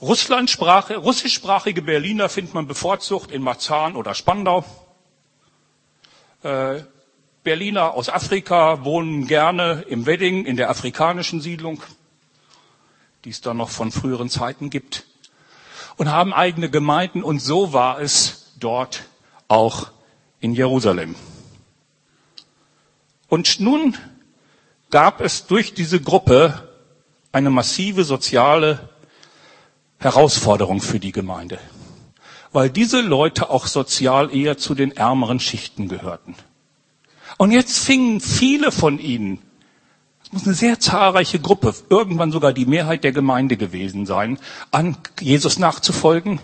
[0.00, 4.64] Russlandsprache, russischsprachige Berliner findet man bevorzugt in Marzahn oder Spandau.
[6.42, 6.82] Äh,
[7.44, 11.82] Berliner aus Afrika wohnen gerne im Wedding in der afrikanischen Siedlung,
[13.24, 15.04] die es da noch von früheren Zeiten gibt,
[15.96, 17.22] und haben eigene Gemeinden.
[17.22, 19.04] Und so war es dort
[19.48, 19.90] auch
[20.40, 21.14] in Jerusalem.
[23.28, 23.96] Und nun
[24.90, 26.68] gab es durch diese Gruppe
[27.32, 28.88] eine massive soziale
[29.98, 31.58] Herausforderung für die Gemeinde,
[32.56, 36.34] weil diese Leute auch sozial eher zu den ärmeren Schichten gehörten.
[37.36, 39.42] Und jetzt fingen viele von ihnen,
[40.24, 44.38] es muss eine sehr zahlreiche Gruppe, irgendwann sogar die Mehrheit der Gemeinde gewesen sein,
[44.70, 46.40] an Jesus nachzufolgen.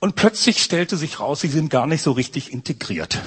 [0.00, 3.22] Und plötzlich stellte sich raus, sie sind gar nicht so richtig integriert.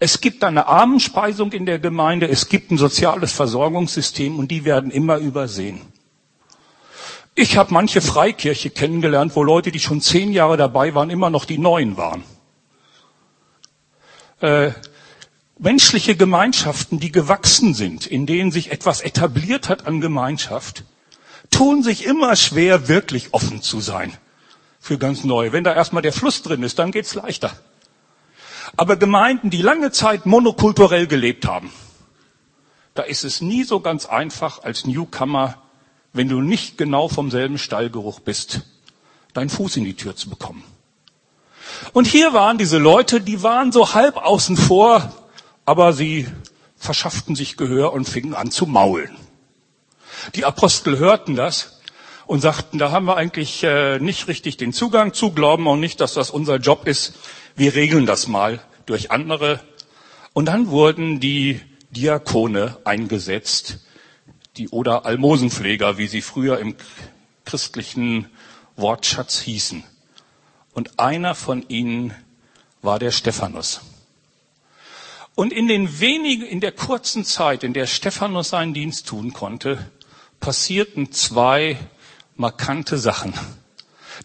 [0.00, 4.90] Es gibt eine Armenspeisung in der Gemeinde, es gibt ein soziales Versorgungssystem und die werden
[4.90, 5.82] immer übersehen.
[7.40, 11.46] Ich habe manche Freikirche kennengelernt, wo Leute, die schon zehn Jahre dabei waren, immer noch
[11.46, 12.22] die Neuen waren.
[14.40, 14.72] Äh,
[15.58, 20.84] menschliche Gemeinschaften, die gewachsen sind, in denen sich etwas etabliert hat an Gemeinschaft,
[21.50, 24.12] tun sich immer schwer, wirklich offen zu sein
[24.78, 25.50] für ganz neu.
[25.50, 27.56] Wenn da erstmal der Fluss drin ist, dann geht's leichter.
[28.76, 31.72] Aber Gemeinden, die lange Zeit monokulturell gelebt haben,
[32.92, 35.56] da ist es nie so ganz einfach als Newcomer
[36.12, 38.62] wenn du nicht genau vom selben Stallgeruch bist,
[39.32, 40.64] deinen Fuß in die Tür zu bekommen.
[41.92, 45.12] Und hier waren diese Leute, die waren so halb außen vor,
[45.64, 46.26] aber sie
[46.76, 49.16] verschafften sich Gehör und fingen an zu maulen.
[50.34, 51.80] Die Apostel hörten das
[52.26, 56.00] und sagten, da haben wir eigentlich äh, nicht richtig den Zugang zu, glauben auch nicht,
[56.00, 57.14] dass das unser Job ist.
[57.56, 59.60] Wir regeln das mal durch andere.
[60.32, 63.78] Und dann wurden die Diakone eingesetzt,
[64.56, 66.76] die oder Almosenpfleger, wie sie früher im
[67.44, 68.26] christlichen
[68.76, 69.84] Wortschatz hießen.
[70.72, 72.14] Und einer von ihnen
[72.82, 73.80] war der Stephanus.
[75.34, 79.90] Und in den wenigen, in der kurzen Zeit, in der Stephanus seinen Dienst tun konnte,
[80.38, 81.78] passierten zwei
[82.36, 83.32] markante Sachen.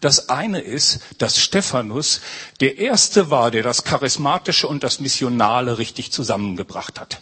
[0.02, 2.22] Das eine ist, dass Stephanus
[2.60, 7.22] der erste war, der das Charismatische und das Missionale richtig zusammengebracht hat.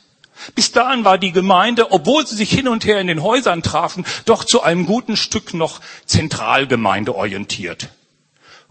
[0.56, 4.06] Bis dahin war die Gemeinde, obwohl sie sich hin und her in den Häusern trafen,
[4.26, 7.90] doch zu einem guten Stück noch Zentralgemeinde orientiert.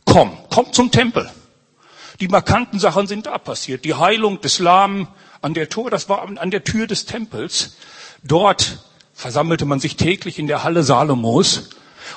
[0.05, 1.31] Komm, komm zum Tempel.
[2.21, 3.85] Die markanten Sachen sind da passiert.
[3.85, 5.09] Die Heilung des Lahmen
[5.41, 7.77] an der Tor, das war an der Tür des Tempels.
[8.23, 8.79] Dort
[9.13, 11.71] versammelte man sich täglich in der Halle Salomos.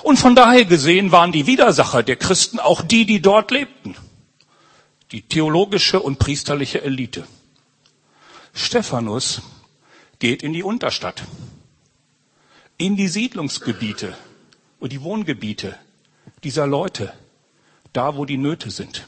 [0.04, 3.96] Und von daher gesehen waren die Widersacher der Christen auch die, die dort lebten.
[5.12, 7.26] Die theologische und priesterliche Elite.
[8.56, 9.42] Stephanus
[10.20, 11.24] geht in die Unterstadt,
[12.78, 14.18] in die Siedlungsgebiete
[14.80, 15.78] und die Wohngebiete
[16.44, 17.14] dieser Leute,
[17.92, 19.08] da wo die Nöte sind.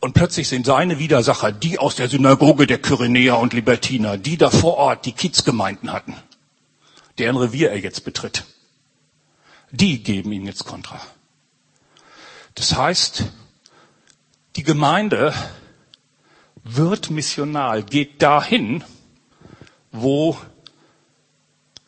[0.00, 4.50] Und plötzlich sind seine Widersacher, die aus der Synagoge der Kyrenäer und Libertiner, die da
[4.50, 6.16] vor Ort die Kiezgemeinden hatten,
[7.18, 8.44] deren Revier er jetzt betritt,
[9.70, 11.00] die geben ihm jetzt Kontra.
[12.54, 13.24] Das heißt,
[14.56, 15.34] die Gemeinde
[16.64, 18.84] wird missional, geht dahin,
[19.90, 20.36] wo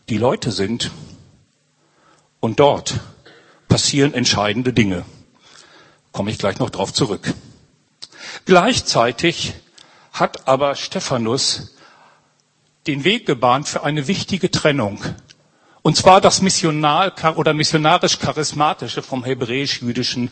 [0.09, 0.91] die Leute sind
[2.41, 3.01] und dort
[3.69, 5.05] passieren entscheidende Dinge.
[6.13, 7.35] Komme ich gleich noch drauf zurück.
[8.45, 9.55] Gleichzeitig
[10.13, 11.75] hat aber Stephanus
[12.87, 15.03] den Weg gebahnt für eine wichtige Trennung.
[15.83, 20.31] Und zwar das Missional oder missionarisch charismatische vom hebräisch-jüdischen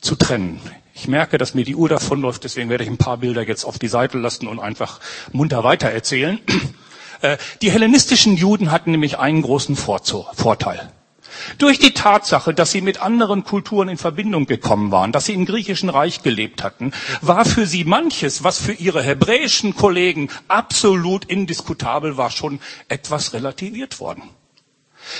[0.00, 0.60] zu trennen.
[1.00, 3.78] Ich merke, dass mir die Uhr davonläuft, deswegen werde ich ein paar Bilder jetzt auf
[3.78, 4.98] die Seite lassen und einfach
[5.32, 6.40] munter weitererzählen.
[7.20, 10.92] Äh, die hellenistischen Juden hatten nämlich einen großen Vorteil.
[11.58, 15.44] Durch die Tatsache, dass sie mit anderen Kulturen in Verbindung gekommen waren, dass sie im
[15.44, 22.16] griechischen Reich gelebt hatten, war für sie manches, was für ihre hebräischen Kollegen absolut indiskutabel
[22.16, 24.22] war, schon etwas relativiert worden.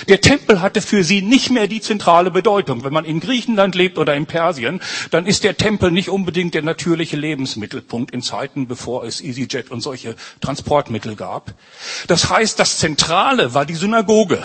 [0.08, 2.84] Der Tempel hatte für sie nicht mehr die zentrale Bedeutung.
[2.84, 6.62] Wenn man in Griechenland lebt oder in Persien, dann ist der Tempel nicht unbedingt der
[6.62, 11.54] natürliche Lebensmittelpunkt in Zeiten, bevor es EasyJet und solche Transportmittel gab.
[12.06, 14.42] Das heißt, das Zentrale war die Synagoge.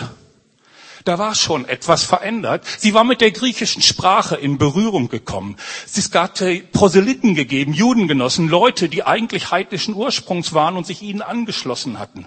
[1.04, 2.64] Da war schon etwas verändert.
[2.78, 5.56] Sie war mit der griechischen Sprache in Berührung gekommen.
[5.84, 6.38] Es gab
[6.72, 12.26] Proselyten gegeben, Judengenossen, Leute, die eigentlich heidnischen Ursprungs waren und sich ihnen angeschlossen hatten.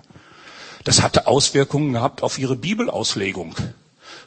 [0.87, 3.55] Das hatte Auswirkungen gehabt auf ihre Bibelauslegung.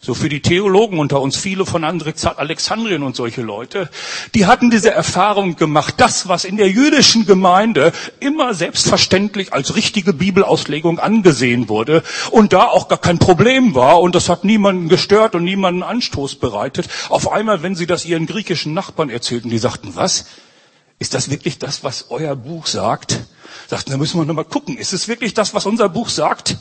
[0.02, 3.88] So für die Theologen unter uns, viele von Alexandrien und solche Leute,
[4.34, 10.12] die hatten diese Erfahrung gemacht, das, was in der jüdischen Gemeinde immer selbstverständlich als richtige
[10.12, 15.34] Bibelauslegung angesehen wurde und da auch gar kein Problem war und das hat niemanden gestört
[15.34, 16.90] und niemanden Anstoß bereitet.
[17.08, 20.26] Auf einmal, wenn sie das ihren griechischen Nachbarn erzählten, die sagten, was?
[20.98, 23.20] Ist das wirklich das, was euer Buch sagt?
[23.70, 24.76] Sagten, da müssen wir nochmal gucken.
[24.76, 26.56] Ist es wirklich das, was unser Buch sagt?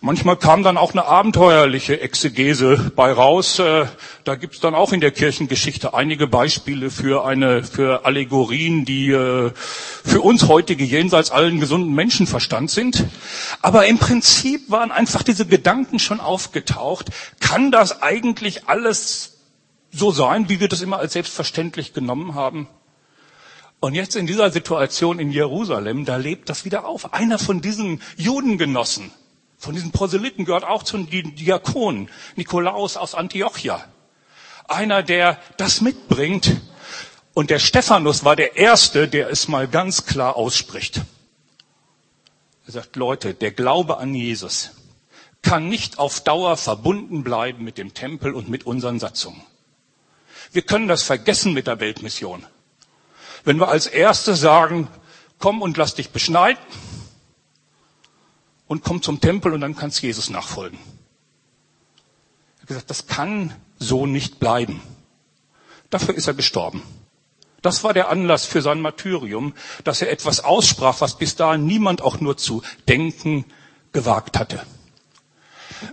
[0.00, 3.58] Manchmal kam dann auch eine abenteuerliche Exegese bei raus.
[3.58, 3.84] Äh,
[4.24, 9.52] da gibt's dann auch in der Kirchengeschichte einige Beispiele für eine für Allegorien, die äh,
[10.06, 13.04] für uns heutige jenseits allen gesunden Menschenverstand sind.
[13.60, 17.10] Aber im Prinzip waren einfach diese Gedanken schon aufgetaucht.
[17.40, 19.36] Kann das eigentlich alles
[19.92, 22.68] so sein, wie wir das immer als selbstverständlich genommen haben?
[23.80, 27.12] Und jetzt in dieser Situation in Jerusalem, da lebt das wieder auf.
[27.12, 29.10] Einer von diesen Judengenossen,
[29.58, 33.84] von diesen Proselyten gehört auch zu den Diakonen, Nikolaus aus Antiochia.
[34.68, 36.56] Einer, der das mitbringt.
[37.34, 41.02] Und der Stephanus war der Erste, der es mal ganz klar ausspricht.
[42.66, 44.72] Er sagt, Leute, der Glaube an Jesus
[45.42, 49.42] kann nicht auf Dauer verbunden bleiben mit dem Tempel und mit unseren Satzungen.
[50.50, 52.44] Wir können das vergessen mit der Weltmission.
[53.46, 54.88] Wenn wir als Erste sagen,
[55.38, 56.60] komm und lass dich beschneiden
[58.66, 60.80] und komm zum Tempel und dann kannst Jesus nachfolgen.
[62.56, 64.82] Er hat gesagt, das kann so nicht bleiben.
[65.90, 66.82] Dafür ist er gestorben.
[67.62, 69.54] Das war der Anlass für sein Martyrium,
[69.84, 73.44] dass er etwas aussprach, was bis dahin niemand auch nur zu denken
[73.92, 74.60] gewagt hatte.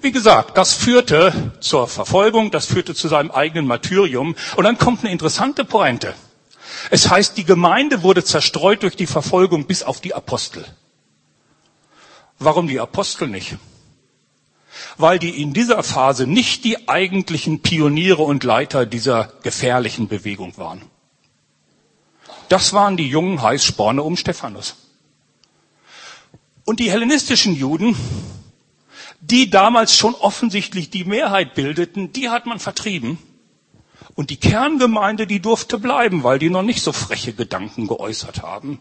[0.02, 4.36] Wie gesagt, das führte zur Verfolgung, das führte zu seinem eigenen Martyrium.
[4.56, 6.16] Und dann kommt eine interessante Pointe.
[6.89, 10.65] Es heißt, die Gemeinde wurde zerstreut durch die Verfolgung bis auf die Apostel.
[12.39, 13.57] Warum die Apostel nicht?
[14.97, 20.81] Weil die in dieser Phase nicht die eigentlichen Pioniere und Leiter dieser gefährlichen Bewegung waren.
[22.49, 24.75] Das waren die jungen Heißsporne um Stephanus.
[26.65, 27.95] Und die hellenistischen Juden,
[29.21, 33.17] die damals schon offensichtlich die Mehrheit bildeten, die hat man vertrieben
[34.15, 38.80] und die Kerngemeinde, die durfte bleiben, weil die noch nicht so freche Gedanken geäußert haben,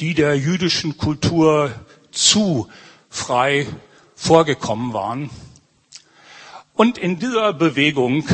[0.00, 1.72] die der jüdischen Kultur
[2.12, 2.68] zu
[3.08, 3.66] frei
[4.14, 5.30] vorgekommen waren.
[6.74, 8.24] Und in dieser Bewegung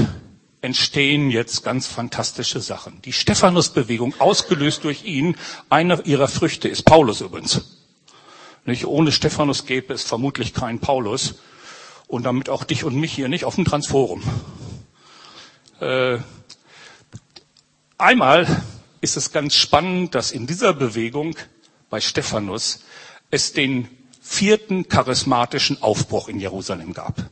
[0.61, 3.01] entstehen jetzt ganz fantastische Sachen.
[3.03, 5.37] Die Stephanus-Bewegung, ausgelöst durch ihn,
[5.71, 7.79] eine ihrer Früchte ist Paulus übrigens.
[8.65, 11.37] Nicht ohne Stephanus gäbe es vermutlich keinen Paulus
[12.09, 14.23] und damit auch dich und mich hier nicht auf dem Transforum.
[15.81, 16.19] Äh,
[17.99, 18.47] einmal
[19.01, 21.37] ist es ganz spannend, dass in dieser Bewegung
[21.91, 22.81] bei Stephanus
[23.31, 23.89] es den
[24.21, 27.29] vierten charismatischen Aufbruch in Jerusalem gab.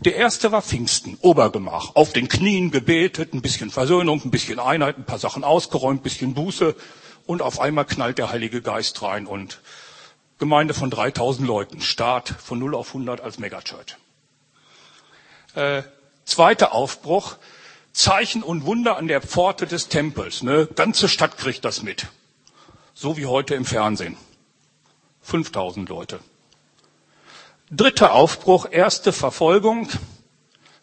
[0.00, 4.98] Der erste war Pfingsten, Obergemach, auf den Knien gebetet, ein bisschen Versöhnung, ein bisschen Einheit,
[4.98, 6.76] ein paar Sachen ausgeräumt, ein bisschen Buße
[7.26, 9.60] und auf einmal knallt der Heilige Geist rein und
[10.38, 13.96] Gemeinde von 3000 Leuten, Start von 0 auf 100 als Megachurch.
[15.54, 15.82] Äh,
[16.28, 17.38] Zweiter Aufbruch,
[17.94, 20.42] Zeichen und Wunder an der Pforte des Tempels.
[20.42, 20.68] Ne?
[20.74, 22.06] Ganze Stadt kriegt das mit.
[22.92, 24.14] So wie heute im Fernsehen.
[25.22, 26.20] 5000 Leute.
[27.70, 29.88] Dritter Aufbruch, erste Verfolgung.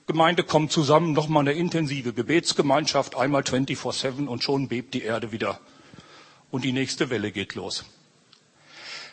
[0.07, 5.59] Gemeinde kommt zusammen, nochmal eine intensive Gebetsgemeinschaft, einmal 24-7 und schon bebt die Erde wieder.
[6.49, 7.85] Und die nächste Welle geht los.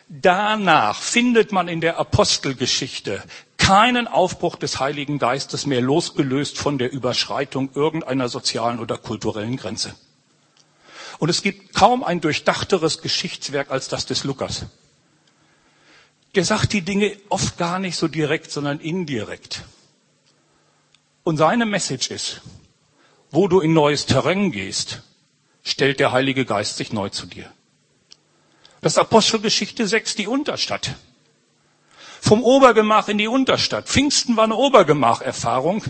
[0.09, 3.21] Danach findet man in der Apostelgeschichte
[3.63, 9.95] keinen Aufbruch des Heiligen Geistes mehr losgelöst von der Überschreitung irgendeiner sozialen oder kulturellen Grenze.
[11.17, 14.65] Und es gibt kaum ein durchdachteres Geschichtswerk als das des Lukas.
[16.35, 19.63] Der sagt die Dinge oft gar nicht so direkt, sondern indirekt.
[21.23, 22.41] Und seine Message ist,
[23.31, 25.03] wo du in neues Terrain gehst,
[25.63, 27.49] stellt der Heilige Geist sich neu zu dir.
[28.81, 30.95] Das Apostelgeschichte 6, die Unterstadt.
[32.25, 33.89] Vom Obergemach in die Unterstadt.
[33.89, 35.83] Pfingsten war eine Obergemacherfahrung.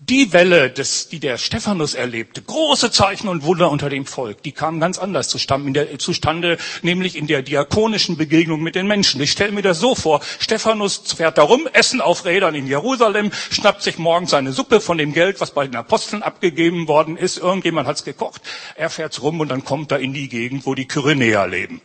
[0.00, 4.52] Die Welle, des, die der Stephanus erlebte, große Zeichen und Wunder unter dem Volk, die
[4.52, 9.22] kamen ganz anders zustande, nämlich in der diakonischen Begegnung mit den Menschen.
[9.22, 13.30] Ich stelle mir das so vor, Stephanus fährt da rum, Essen auf Rädern in Jerusalem,
[13.50, 17.38] schnappt sich morgens seine Suppe von dem Geld, was bei den Aposteln abgegeben worden ist,
[17.38, 18.42] irgendjemand hat's gekocht,
[18.74, 21.80] er fährt's rum und dann kommt er in die Gegend, wo die Kyrenäer leben.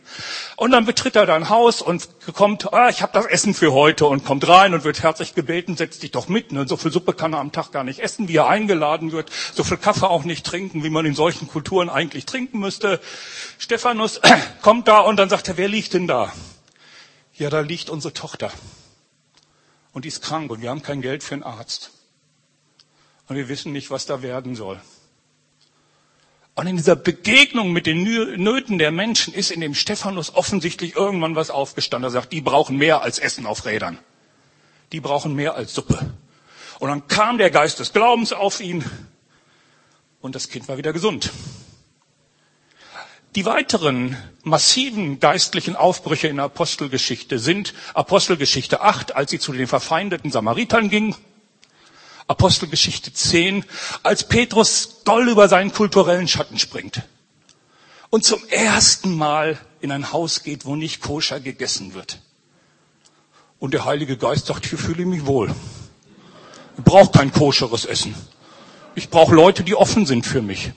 [0.56, 4.04] Und dann betritt er dein Haus und kommt, ah, ich habe das Essen für heute
[4.06, 6.66] und kommt rein und wird herzlich gebeten, setz dich doch mit, ne?
[6.68, 9.30] so viel Suppe kann er am Tag gar nicht essen essen, wie er eingeladen wird,
[9.54, 13.00] so viel Kaffee auch nicht trinken, wie man in solchen Kulturen eigentlich trinken müsste.
[13.58, 14.20] Stephanus
[14.62, 16.32] kommt da und dann sagt er, wer liegt denn da?
[17.34, 18.52] Ja, da liegt unsere Tochter.
[19.92, 21.90] Und die ist krank und wir haben kein Geld für einen Arzt.
[23.28, 24.80] Und wir wissen nicht, was da werden soll.
[26.54, 31.36] Und in dieser Begegnung mit den Nöten der Menschen ist in dem Stephanus offensichtlich irgendwann
[31.36, 32.08] was aufgestanden.
[32.08, 33.98] Er sagt, die brauchen mehr als Essen auf Rädern.
[34.92, 36.12] Die brauchen mehr als Suppe.
[36.80, 38.84] Und dann kam der Geist des Glaubens auf ihn
[40.22, 41.30] und das Kind war wieder gesund.
[43.36, 49.68] Die weiteren massiven geistlichen Aufbrüche in der Apostelgeschichte sind Apostelgeschichte 8, als sie zu den
[49.68, 51.14] verfeindeten Samaritern ging,
[52.26, 53.64] Apostelgeschichte 10,
[54.02, 57.02] als Petrus doll über seinen kulturellen Schatten springt
[58.08, 62.20] und zum ersten Mal in ein Haus geht, wo nicht koscher gegessen wird.
[63.58, 65.54] Und der Heilige Geist sagt, hier fühle ich mich wohl.
[66.76, 68.14] Ich brauche kein koscheres Essen.
[68.94, 70.72] Ich brauche Leute, die offen sind für mich.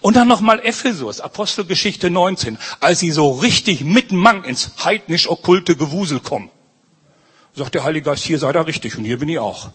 [0.00, 6.20] Und dann nochmal Ephesus, Apostelgeschichte 19, als sie so richtig mit Mang ins heidnisch-okkulte Gewusel
[6.20, 6.50] kommen.
[7.54, 9.70] Sagt der Heilige Geist, hier sei da richtig und hier bin ich auch.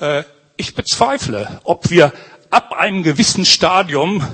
[0.00, 0.24] Äh,
[0.56, 2.12] ich bezweifle, ob wir
[2.50, 4.26] ab einem gewissen Stadium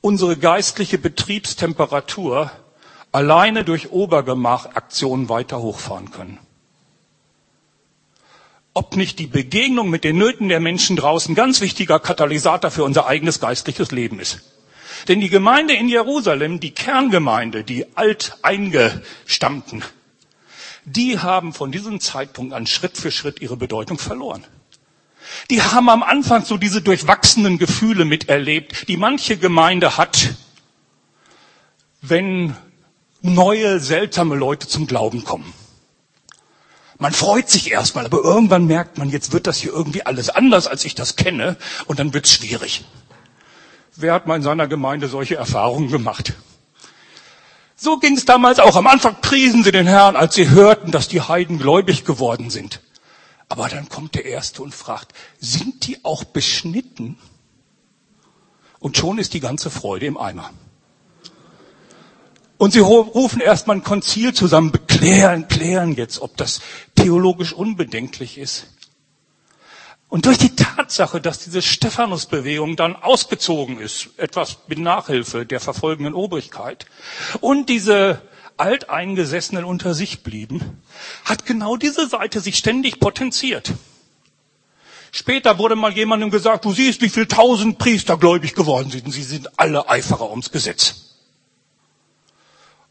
[0.00, 2.50] unsere geistliche Betriebstemperatur
[3.12, 6.38] alleine durch Obergemachaktionen weiter hochfahren können
[8.72, 13.06] ob nicht die Begegnung mit den Nöten der Menschen draußen ganz wichtiger Katalysator für unser
[13.06, 14.40] eigenes geistliches Leben ist.
[15.08, 19.82] Denn die Gemeinde in Jerusalem, die Kerngemeinde, die Alteingestammten,
[20.84, 24.44] die haben von diesem Zeitpunkt an Schritt für Schritt ihre Bedeutung verloren.
[25.50, 30.34] Die haben am Anfang so diese durchwachsenen Gefühle miterlebt, die manche Gemeinde hat,
[32.02, 32.56] wenn
[33.20, 35.52] neue, seltsame Leute zum Glauben kommen.
[37.00, 40.66] Man freut sich erstmal, aber irgendwann merkt man, jetzt wird das hier irgendwie alles anders,
[40.66, 42.84] als ich das kenne, und dann wird's schwierig.
[43.96, 46.34] Wer hat mal in seiner Gemeinde solche Erfahrungen gemacht?
[47.74, 48.76] So ging es damals auch.
[48.76, 52.80] Am Anfang priesen sie den Herrn, als sie hörten, dass die Heiden gläubig geworden sind.
[53.48, 57.16] Aber dann kommt der Erste und fragt, sind die auch beschnitten?
[58.78, 60.50] Und schon ist die ganze Freude im Eimer.
[62.60, 66.60] Und sie rufen erstmal ein Konzil zusammen, beklären, klären jetzt, ob das
[66.94, 68.66] theologisch unbedenklich ist.
[70.10, 76.12] Und durch die Tatsache, dass diese Stephanusbewegung dann ausgezogen ist, etwas mit Nachhilfe der verfolgenden
[76.12, 76.84] Obrigkeit,
[77.40, 78.20] und diese
[78.58, 80.82] Alteingesessenen unter sich blieben,
[81.24, 83.72] hat genau diese Seite sich ständig potenziert.
[85.12, 89.10] Später wurde mal jemandem gesagt, du siehst, wie viel tausend Priester gläubig geworden sind.
[89.10, 90.99] Sie sind alle Eiferer ums Gesetz.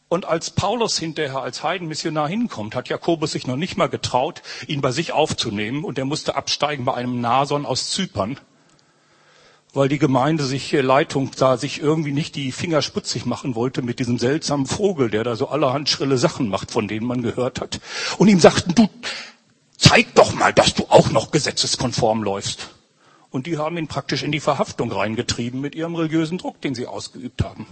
[0.09, 4.81] Und als Paulus hinterher als Heidenmissionar hinkommt, hat Jakobus sich noch nicht mal getraut, ihn
[4.81, 8.39] bei sich aufzunehmen und er musste absteigen bei einem Nason aus Zypern,
[9.71, 13.83] weil die Gemeinde sich, äh, Leitung da sich irgendwie nicht die Finger sputzig machen wollte
[13.83, 17.61] mit diesem seltsamen Vogel, der da so allerhand schrille Sachen macht, von denen man gehört
[17.61, 17.79] hat.
[18.17, 18.89] Und ihm sagten, du,
[19.77, 22.69] zeig doch mal, dass du auch noch gesetzeskonform läufst.
[23.29, 26.87] Und die haben ihn praktisch in die Verhaftung reingetrieben mit ihrem religiösen Druck, den sie
[26.87, 27.67] ausgeübt haben.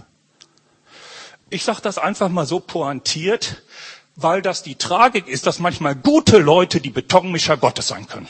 [1.50, 3.62] Ich sage das einfach mal so pointiert,
[4.16, 8.28] weil das die Tragik ist, dass manchmal gute Leute die Betonmischer Gottes sein können.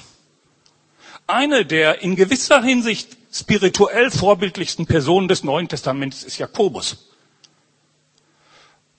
[1.27, 7.09] Eine der in gewisser Hinsicht spirituell vorbildlichsten Personen des Neuen Testaments ist Jakobus.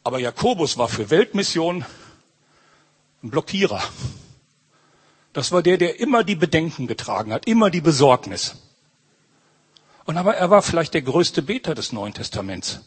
[0.04, 1.86] Aber Jakobus war für Weltmission
[3.24, 3.84] ein Blockierer.
[5.34, 8.56] Das war der, der immer die Bedenken getragen hat, immer die Besorgnis.
[10.06, 12.82] Und aber er war vielleicht der größte Beter des Neuen Testaments.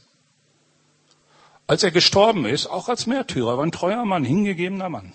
[1.72, 5.14] Als er gestorben ist, auch als Märtyrer, war ein treuer Mann, hingegebener Mann.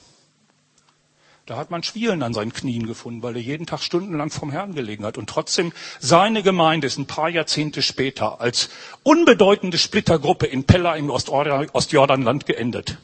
[1.46, 4.74] Da hat man Schwielen an seinen Knien gefunden, weil er jeden Tag stundenlang vom Herrn
[4.74, 5.20] gelegen hat.
[5.20, 8.70] Und trotzdem, seine Gemeinde ist ein paar Jahrzehnte später als
[9.04, 12.98] unbedeutende Splittergruppe in Pella im Ostjordanland geendet.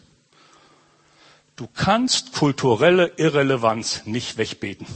[1.55, 4.87] Du kannst kulturelle Irrelevanz nicht wegbeten.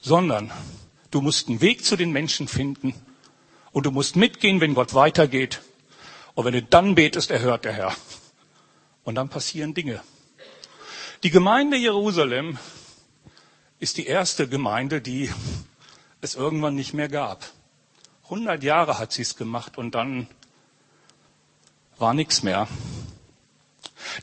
[0.00, 0.50] Sondern
[1.10, 2.94] du musst einen Weg zu den Menschen finden,
[3.76, 5.60] und du musst mitgehen, wenn Gott weitergeht.
[6.34, 7.94] Und wenn du dann betest, erhört der Herr.
[9.04, 10.00] Und dann passieren Dinge.
[11.24, 12.58] Die Gemeinde Jerusalem
[13.78, 15.30] ist die erste Gemeinde, die
[16.22, 17.44] es irgendwann nicht mehr gab.
[18.24, 20.26] 100 Jahre hat sie es gemacht und dann
[21.98, 22.68] war nichts mehr.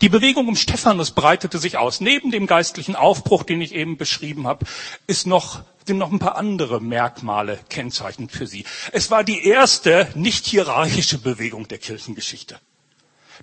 [0.02, 2.02] Die Bewegung um Stephanus breitete sich aus.
[2.02, 4.66] Neben dem geistlichen Aufbruch, den ich eben beschrieben habe,
[5.08, 8.66] ist noch, sind noch ein paar andere Merkmale kennzeichnend für sie.
[8.92, 12.60] Es war die erste nicht hierarchische Bewegung der Kirchengeschichte.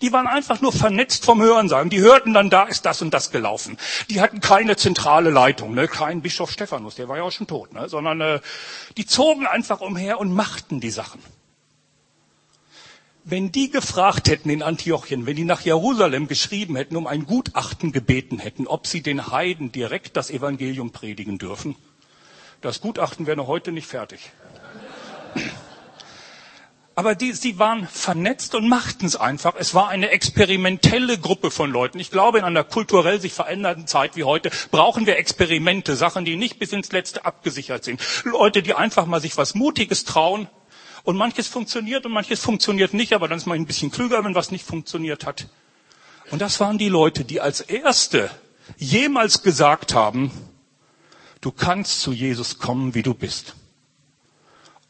[0.02, 1.90] Die waren einfach nur vernetzt vom Hörensagen.
[1.90, 3.76] Die hörten dann, da ist das und das gelaufen.
[4.08, 5.88] Die hatten keine zentrale Leitung, ne?
[5.88, 7.88] kein Bischof Stephanus, der war ja auch schon tot, ne?
[7.88, 8.40] sondern äh,
[8.96, 11.20] die zogen einfach umher und machten die Sachen.
[13.24, 17.92] Wenn die gefragt hätten in Antiochien, wenn die nach Jerusalem geschrieben hätten, um ein Gutachten
[17.92, 21.76] gebeten hätten, ob sie den Heiden direkt das Evangelium predigen dürfen,
[22.60, 24.30] das Gutachten wäre noch heute nicht fertig.
[26.94, 29.54] Aber die, sie waren vernetzt und machten es einfach.
[29.56, 31.98] Es war eine experimentelle Gruppe von Leuten.
[31.98, 36.36] Ich glaube, in einer kulturell sich veränderten Zeit wie heute brauchen wir Experimente, Sachen, die
[36.36, 38.02] nicht bis ins Letzte abgesichert sind.
[38.24, 40.48] Leute, die einfach mal sich was Mutiges trauen.
[41.02, 44.34] Und manches funktioniert und manches funktioniert nicht, aber dann ist man ein bisschen klüger, wenn
[44.34, 45.48] was nicht funktioniert hat.
[46.30, 48.30] Und das waren die Leute, die als Erste
[48.76, 50.30] jemals gesagt haben,
[51.40, 53.54] du kannst zu Jesus kommen, wie du bist.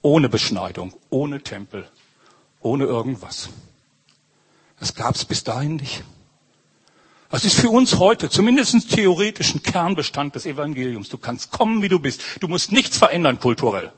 [0.03, 1.89] Ohne Beschneidung, ohne Tempel,
[2.61, 3.51] ohne irgendwas.
[4.79, 6.03] Das gab es bis dahin nicht.
[7.31, 11.11] Das ist für uns heute zumindest theoretisch ein Kernbestand des Evangeliums.
[11.11, 12.23] Du kannst kommen, wie du bist.
[12.41, 13.93] Du musst nichts verändern kulturell.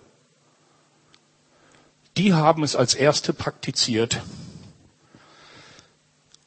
[2.16, 4.22] Die haben es als erste praktiziert.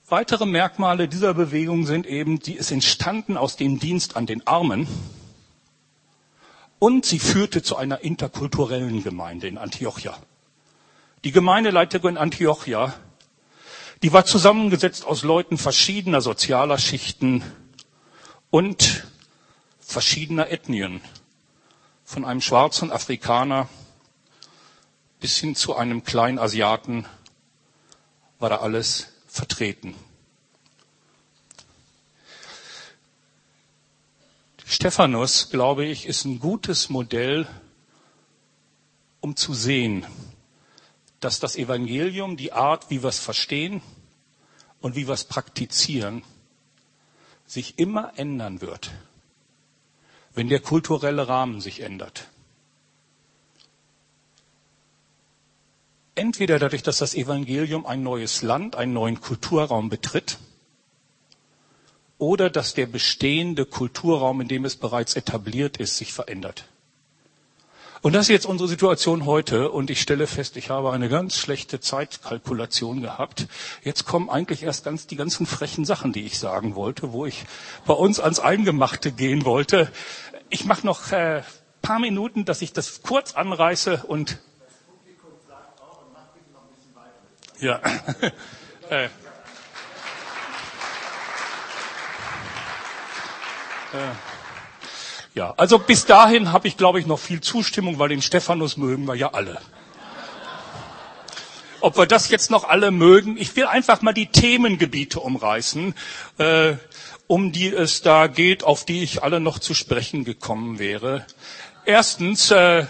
[0.08, 4.88] Weitere Merkmale dieser Bewegung sind eben, die ist entstanden aus dem Dienst an den Armen
[6.78, 10.16] und sie führte zu einer interkulturellen Gemeinde in Antiochia.
[11.24, 12.94] Die Gemeindeleiterin in Antiochia,
[14.04, 17.42] die war zusammengesetzt aus Leuten verschiedener sozialer Schichten
[18.52, 19.08] und
[19.80, 21.02] verschiedener Ethnien.
[22.04, 23.68] Von einem schwarzen Afrikaner
[25.26, 27.04] bis hin zu einem kleinen Asiaten
[28.38, 29.96] war da alles vertreten.
[34.64, 37.48] Stephanus, glaube ich, ist ein gutes Modell,
[39.20, 40.06] um zu sehen,
[41.22, 43.82] dass das Evangelium, die Art, wie wir es verstehen
[44.80, 46.22] und wie wir es praktizieren,
[47.48, 48.92] sich immer ändern wird,
[50.36, 52.28] wenn der kulturelle Rahmen sich ändert.
[56.16, 60.38] Entweder dadurch, dass das Evangelium ein neues Land, einen neuen Kulturraum betritt,
[62.18, 66.66] oder dass der bestehende Kulturraum, in dem es bereits etabliert ist, sich verändert.
[68.02, 71.38] Und das ist jetzt unsere Situation heute und ich stelle fest, ich habe eine ganz
[71.38, 73.48] schlechte Zeitkalkulation gehabt.
[73.84, 77.46] Jetzt kommen eigentlich erst ganz die ganzen frechen Sachen, die ich sagen wollte, wo ich
[77.88, 79.92] bei uns ans Eingemachte gehen wollte.
[80.50, 81.42] Ich mache noch äh,
[81.82, 84.38] paar Minuten, dass ich das kurz anreiße und
[87.60, 87.80] ja.
[88.90, 89.10] äh.
[95.34, 99.06] Ja, also bis dahin habe ich, glaube ich, noch viel Zustimmung, weil den Stephanus mögen
[99.06, 99.60] wir ja alle.
[101.82, 105.94] Ob wir das jetzt noch alle mögen, ich will einfach mal die Themengebiete umreißen,
[106.38, 106.76] äh,
[107.28, 111.26] um die es da geht, auf die ich alle noch zu sprechen gekommen wäre.
[111.86, 112.86] Erstens, äh,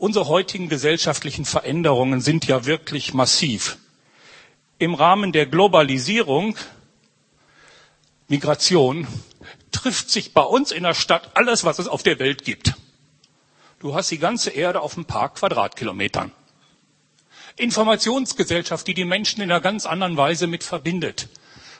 [0.00, 3.76] unsere heutigen gesellschaftlichen Veränderungen sind ja wirklich massiv.
[4.78, 6.56] Im Rahmen der Globalisierung,
[8.26, 9.06] Migration,
[9.72, 12.74] trifft sich bei uns in der Stadt alles, was es auf der Welt gibt.
[13.78, 16.32] Du hast die ganze Erde auf ein paar Quadratkilometern.
[17.56, 21.28] Informationsgesellschaft, die die Menschen in einer ganz anderen Weise mit verbindet.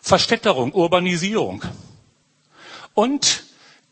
[0.02, 1.62] Verstädterung, Urbanisierung.
[2.92, 3.44] Und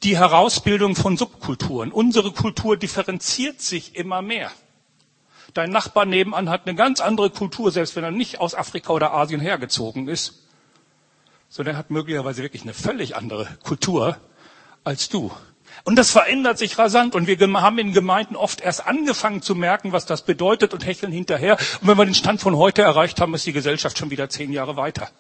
[0.03, 1.93] die Herausbildung von Subkulturen.
[1.93, 4.51] Unsere Kultur differenziert sich immer mehr.
[5.55, 9.13] Dein Nachbar nebenan hat eine ganz andere Kultur, selbst wenn er nicht aus Afrika oder
[9.15, 10.49] Asien hergezogen ist
[11.49, 14.17] sondern er hat möglicherweise wirklich eine völlig andere Kultur
[14.85, 15.33] als du.
[15.85, 17.15] Und das verändert sich rasant.
[17.15, 21.13] Und wir haben in Gemeinden oft erst angefangen zu merken, was das bedeutet und hecheln
[21.13, 21.57] hinterher.
[21.81, 24.53] Und wenn wir den Stand von heute erreicht haben, ist die Gesellschaft schon wieder zehn
[24.53, 25.11] Jahre weiter.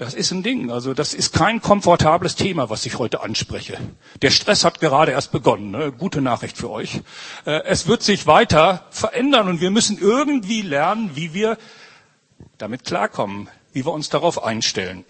[0.00, 0.70] Das ist ein Ding.
[0.70, 3.76] Also das ist kein komfortables Thema, was ich heute anspreche.
[4.22, 5.70] Der Stress hat gerade erst begonnen.
[5.72, 5.92] Ne?
[5.92, 7.02] Gute Nachricht für euch.
[7.44, 11.58] Äh, es wird sich weiter verändern und wir müssen irgendwie lernen, wie wir
[12.56, 15.04] damit klarkommen wie wir uns darauf einstellen.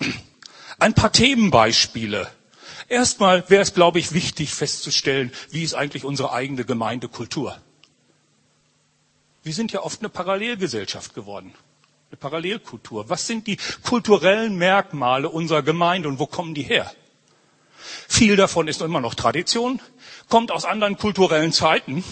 [0.79, 2.31] Ein paar Themenbeispiele.
[2.89, 7.57] Erstmal wäre es, glaube ich, wichtig festzustellen, wie ist eigentlich unsere eigene Gemeindekultur.
[9.43, 11.55] Wir sind ja oft eine Parallelgesellschaft geworden,
[12.11, 13.09] eine Parallelkultur.
[13.09, 16.91] Was sind die kulturellen Merkmale unserer Gemeinde und wo kommen die her?
[18.09, 19.81] Viel davon ist immer noch Tradition,
[20.29, 22.03] kommt aus anderen kulturellen Zeiten.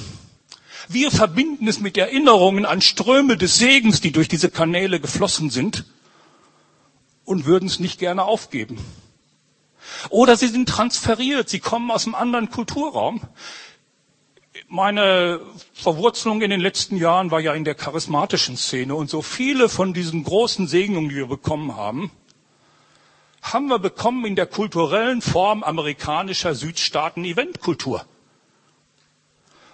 [0.86, 5.84] Wir verbinden es mit Erinnerungen an Ströme des Segens, die durch diese Kanäle geflossen sind
[7.24, 8.78] und würden es nicht gerne aufgeben.
[10.10, 13.20] Oder sie sind transferiert, sie kommen aus einem anderen Kulturraum.
[14.70, 15.40] Meine
[15.72, 19.94] Verwurzelung in den letzten Jahren war ja in der charismatischen Szene und so viele von
[19.94, 22.10] diesen großen Segnungen, die wir bekommen haben,
[23.40, 28.04] haben wir bekommen in der kulturellen Form amerikanischer Südstaaten Eventkultur.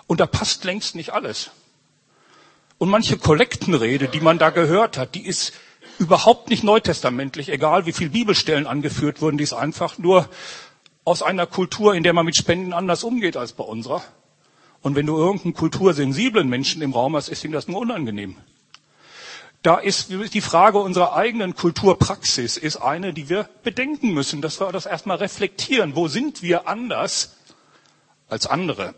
[0.06, 1.50] Und da passt längst nicht alles.
[2.78, 5.54] Und manche Kollektenrede, die man da gehört hat, die ist
[5.98, 10.28] überhaupt nicht neutestamentlich, egal wie viele Bibelstellen angeführt wurden, die ist einfach nur
[11.04, 14.04] aus einer Kultur, in der man mit Spenden anders umgeht als bei unserer.
[14.84, 18.36] Und wenn du irgendeinen kultursensiblen Menschen im Raum hast, ist ihm das nur unangenehm.
[19.62, 24.70] Da ist die Frage unserer eigenen Kulturpraxis ist eine, die wir bedenken müssen, dass wir
[24.72, 25.96] das erstmal reflektieren.
[25.96, 27.34] Wo sind wir anders
[28.28, 28.94] als andere?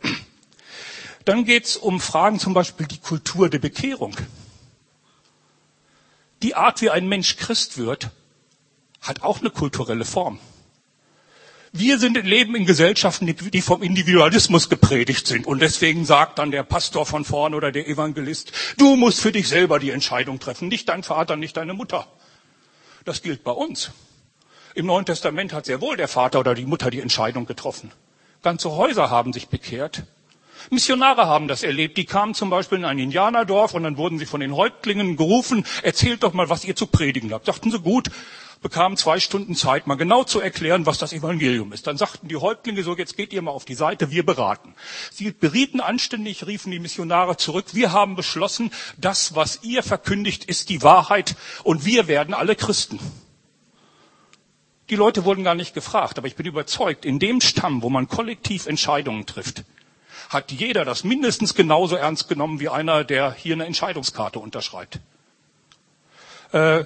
[1.24, 4.16] Dann geht es um Fragen zum Beispiel die Kultur der Bekehrung.
[6.42, 8.10] Die Art, wie ein Mensch Christ wird,
[9.00, 10.40] hat auch eine kulturelle Form.
[11.78, 15.46] Wir sind leben in Gesellschaften, die vom Individualismus gepredigt sind.
[15.46, 19.48] Und deswegen sagt dann der Pastor von vorn oder der Evangelist, du musst für dich
[19.48, 22.06] selber die Entscheidung treffen, nicht dein Vater, nicht deine Mutter.
[23.04, 23.90] Das gilt bei uns.
[24.74, 27.92] Im Neuen Testament hat sehr wohl der Vater oder die Mutter die Entscheidung getroffen.
[28.42, 30.04] Ganze Häuser haben sich bekehrt.
[30.70, 31.96] Missionare haben das erlebt.
[31.96, 35.64] Die kamen zum Beispiel in ein Indianerdorf und dann wurden sie von den Häuptlingen gerufen,
[35.82, 37.46] erzählt doch mal, was ihr zu predigen habt.
[37.46, 38.10] Sagten sie, gut,
[38.60, 41.86] bekamen zwei Stunden Zeit, mal genau zu erklären, was das Evangelium ist.
[41.86, 44.74] Dann sagten die Häuptlinge so, jetzt geht ihr mal auf die Seite, wir beraten.
[45.10, 47.66] Sie berieten anständig, riefen die Missionare zurück.
[47.72, 52.98] Wir haben beschlossen, das, was ihr verkündigt, ist die Wahrheit und wir werden alle Christen.
[54.88, 58.08] Die Leute wurden gar nicht gefragt, aber ich bin überzeugt, in dem Stamm, wo man
[58.08, 59.64] kollektiv Entscheidungen trifft,
[60.28, 65.00] hat jeder das mindestens genauso ernst genommen wie einer, der hier eine Entscheidungskarte unterschreibt.
[66.52, 66.84] Äh,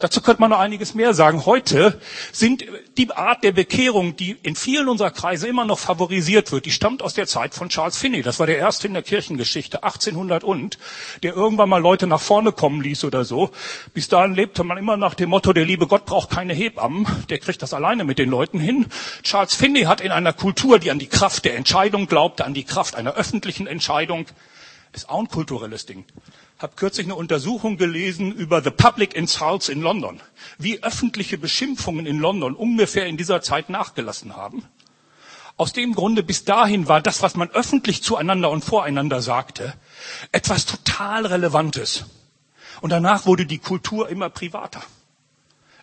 [0.00, 1.44] Dazu könnte man noch einiges mehr sagen.
[1.44, 2.64] Heute sind
[2.96, 7.02] die Art der Bekehrung, die in vielen unserer Kreise immer noch favorisiert wird, die stammt
[7.02, 8.22] aus der Zeit von Charles Finney.
[8.22, 10.78] Das war der erste in der Kirchengeschichte, 1800 und,
[11.24, 13.50] der irgendwann mal Leute nach vorne kommen ließ oder so.
[13.92, 17.38] Bis dahin lebte man immer nach dem Motto, der liebe Gott braucht keine Hebammen, der
[17.38, 18.86] kriegt das alleine mit den Leuten hin.
[19.24, 22.64] Charles Finney hat in einer Kultur, die an die Kraft der Entscheidung glaubte, an die
[22.64, 24.26] Kraft einer öffentlichen Entscheidung,
[24.92, 26.04] ist auch ein kulturelles Ding
[26.58, 30.20] habe kürzlich eine Untersuchung gelesen über the public insults in London,
[30.58, 34.64] wie öffentliche Beschimpfungen in London ungefähr in dieser Zeit nachgelassen haben.
[35.56, 39.74] Aus dem Grunde bis dahin war das, was man öffentlich zueinander und voreinander sagte,
[40.30, 42.04] etwas total Relevantes.
[42.80, 44.82] Und danach wurde die Kultur immer privater,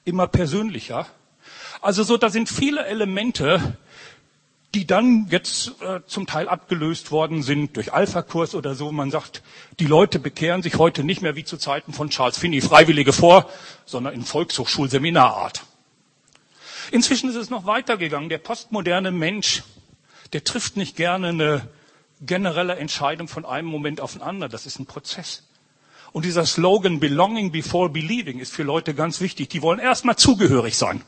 [0.06, 1.08] immer persönlicher.
[1.82, 3.78] Also so, da sind viele Elemente,
[4.76, 8.92] die dann jetzt äh, zum Teil abgelöst worden sind durch Alpha-Kurs oder so.
[8.92, 9.42] Man sagt,
[9.80, 13.50] die Leute bekehren sich heute nicht mehr wie zu Zeiten von Charles Finney Freiwillige vor,
[13.86, 15.64] sondern in Volkshochschulseminarart.
[16.92, 18.28] Inzwischen ist es noch weitergegangen.
[18.28, 19.64] Der postmoderne Mensch,
[20.34, 21.70] der trifft nicht gerne eine
[22.20, 24.52] generelle Entscheidung von einem Moment auf den anderen.
[24.52, 25.44] Das ist ein Prozess.
[26.12, 29.50] Und dieser Slogan Belonging before believing ist für Leute ganz wichtig.
[29.50, 31.02] Die wollen erstmal zugehörig sein.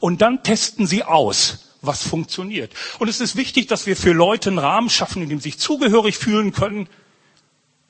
[0.00, 2.72] Und dann testen sie aus was funktioniert.
[2.98, 5.58] Und es ist wichtig, dass wir für Leute einen Rahmen schaffen, in dem sie sich
[5.58, 6.88] zugehörig fühlen können,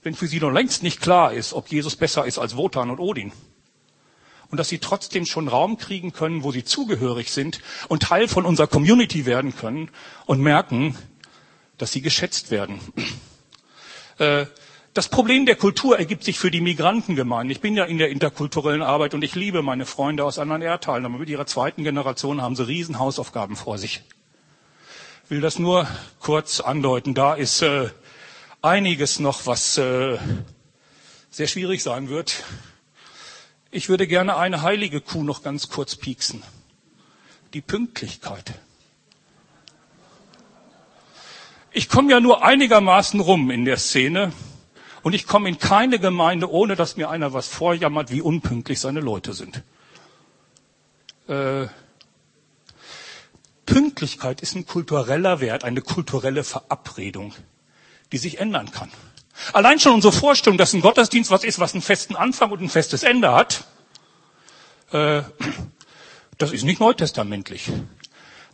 [0.03, 3.01] wenn für sie noch längst nicht klar ist, ob Jesus besser ist als Wotan und
[3.01, 3.32] Odin.
[4.51, 8.45] Und dass sie trotzdem schon Raum kriegen können, wo sie zugehörig sind und Teil von
[8.45, 9.91] unserer Community werden können
[10.26, 10.97] und merken,
[11.78, 12.80] dass sie geschätzt werden.
[14.18, 14.45] Äh,
[15.01, 17.51] das Problem der Kultur ergibt sich für die Migrantengemeinden.
[17.51, 21.07] Ich bin ja in der interkulturellen Arbeit und ich liebe meine Freunde aus anderen Erdteilen,
[21.07, 24.03] aber mit ihrer zweiten Generation haben sie riesen Hausaufgaben vor sich.
[25.24, 25.88] Ich will das nur
[26.18, 27.14] kurz andeuten.
[27.14, 27.88] Da ist äh,
[28.61, 30.18] einiges noch, was äh,
[31.30, 32.44] sehr schwierig sein wird.
[33.70, 36.42] Ich würde gerne eine heilige Kuh noch ganz kurz pieksen.
[37.55, 38.53] Die Pünktlichkeit.
[41.72, 44.34] Ich komme ja nur einigermaßen rum in der Szene.
[45.03, 49.01] Und ich komme in keine Gemeinde, ohne dass mir einer was vorjammert, wie unpünktlich seine
[49.01, 49.62] Leute sind.
[51.28, 51.68] Äh,
[53.66, 57.34] Pünktlichkeit ist ein kultureller Wert, eine kulturelle Verabredung,
[58.12, 58.90] die sich ändern kann.
[59.53, 62.68] Allein schon unsere Vorstellung, dass ein Gottesdienst was ist, was einen festen Anfang und ein
[62.68, 63.64] festes Ende hat,
[64.92, 65.22] äh,
[66.36, 67.70] das ist nicht neutestamentlich.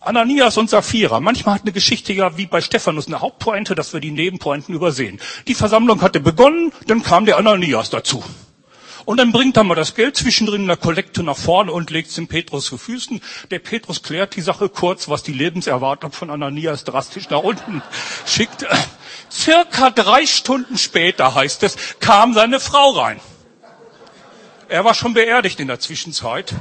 [0.07, 1.21] Ananias und Sapphira.
[1.21, 5.21] Manchmal hat eine Geschichte ja wie bei Stephanus eine Hauptpointe, dass wir die Nebenpointen übersehen.
[5.49, 8.23] Die Versammlung hatte begonnen, dann kam der Ananias dazu.
[9.05, 12.09] Und dann bringt er mal das Geld zwischendrin in der Kollekte nach vorne und legt
[12.09, 13.21] es dem Petrus zu Füßen.
[13.51, 17.83] Der Petrus klärt die Sache kurz, was die Lebenserwartung von Ananias drastisch nach unten
[18.27, 18.67] schickt.
[19.31, 23.21] Circa drei Stunden später, heißt es, kam seine Frau rein.
[24.69, 26.53] Er war schon beerdigt in der Zwischenzeit.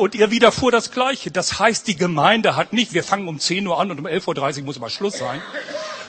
[0.00, 1.30] Und ihr widerfuhr das Gleiche.
[1.30, 4.60] Das heißt, die Gemeinde hat nicht, wir fangen um 10 Uhr an und um 11.30
[4.60, 5.42] Uhr muss mal Schluss sein,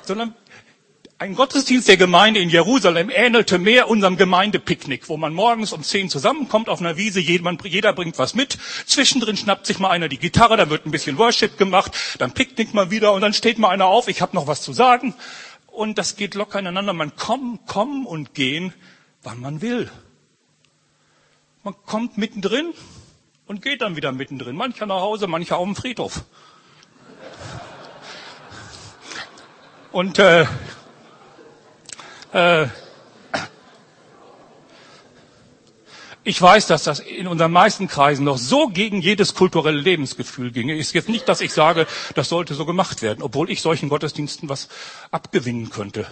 [0.03, 0.33] sondern
[1.17, 6.09] ein Gottesdienst der Gemeinde in Jerusalem ähnelte mehr unserem Gemeindepicknick, wo man morgens um 10
[6.09, 10.55] zusammenkommt auf einer Wiese, jeder bringt was mit, zwischendrin schnappt sich mal einer die Gitarre,
[10.55, 13.87] dann wird ein bisschen Worship gemacht, dann picknickt man wieder und dann steht mal einer
[13.87, 15.15] auf, ich habe noch was zu sagen.
[15.67, 16.93] Und das geht locker ineinander.
[16.93, 18.73] Man kommt, kommen und gehen,
[19.21, 19.91] wann man will.
[21.65, 22.73] Man kommt mittendrin
[23.51, 24.55] und geht dann wieder mittendrin.
[24.55, 26.23] Mancher nach Hause, mancher auf dem Friedhof.
[29.91, 30.45] Und äh,
[32.31, 32.67] äh,
[36.23, 40.77] ich weiß, dass das in unseren meisten Kreisen noch so gegen jedes kulturelle Lebensgefühl ginge.
[40.77, 44.47] Ist jetzt nicht, dass ich sage, das sollte so gemacht werden, obwohl ich solchen Gottesdiensten
[44.47, 44.69] was
[45.11, 46.07] abgewinnen könnte.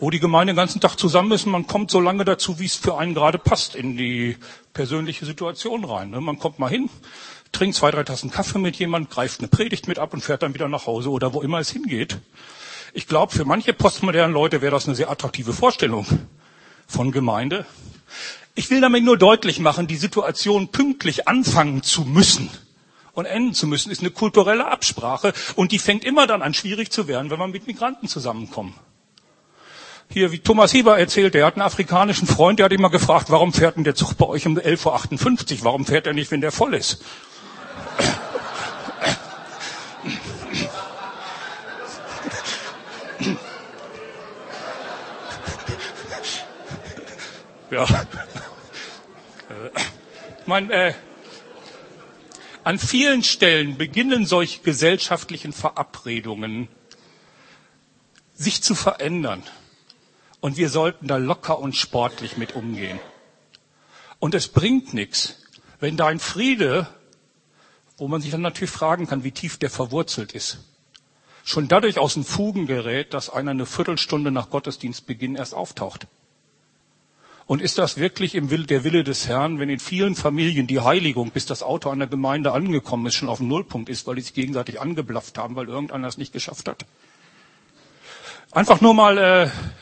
[0.00, 2.64] Wo die Gemeinde den ganzen Tag zusammen ist und man kommt so lange dazu, wie
[2.64, 4.36] es für einen gerade passt, in die
[4.72, 6.10] persönliche Situation rein.
[6.10, 6.22] Ne?
[6.22, 6.88] Man kommt mal hin,
[7.52, 10.54] trinkt zwei, drei Tassen Kaffee mit jemand, greift eine Predigt mit ab und fährt dann
[10.54, 12.18] wieder nach Hause oder wo immer es hingeht.
[12.94, 16.06] Ich glaube, für manche postmodernen Leute wäre das eine sehr attraktive Vorstellung
[16.86, 17.66] von Gemeinde.
[18.54, 22.48] Ich will damit nur deutlich machen, die Situation pünktlich anfangen zu müssen
[23.12, 26.90] und enden zu müssen, ist eine kulturelle Absprache und die fängt immer dann an schwierig
[26.90, 28.74] zu werden, wenn man mit Migranten zusammenkommt.
[30.12, 33.52] Hier, wie Thomas Hieber erzählt, der hat einen afrikanischen Freund, der hat immer gefragt, warum
[33.52, 35.64] fährt denn der Zug bei euch um 11.58 Uhr?
[35.66, 37.04] Warum fährt er nicht, wenn der voll ist?
[47.70, 47.86] Ja.
[50.40, 50.94] Ich meine, äh,
[52.64, 56.66] an vielen Stellen beginnen solche gesellschaftlichen Verabredungen
[58.34, 59.44] sich zu verändern.
[60.40, 62.98] Und wir sollten da locker und sportlich mit umgehen.
[64.18, 65.42] Und es bringt nichts,
[65.80, 66.86] wenn dein Friede,
[67.96, 70.58] wo man sich dann natürlich fragen kann, wie tief der verwurzelt ist,
[71.44, 76.06] schon dadurch aus den Fugen gerät, dass einer eine Viertelstunde nach Gottesdienstbeginn erst auftaucht.
[77.46, 80.80] Und ist das wirklich im Will, der Wille des Herrn, wenn in vielen Familien die
[80.80, 84.14] Heiligung, bis das Auto an der Gemeinde angekommen ist, schon auf dem Nullpunkt ist, weil
[84.14, 86.86] die sich gegenseitig angeblafft haben, weil irgendeiner es nicht geschafft hat?
[88.52, 89.16] Einfach nur mal,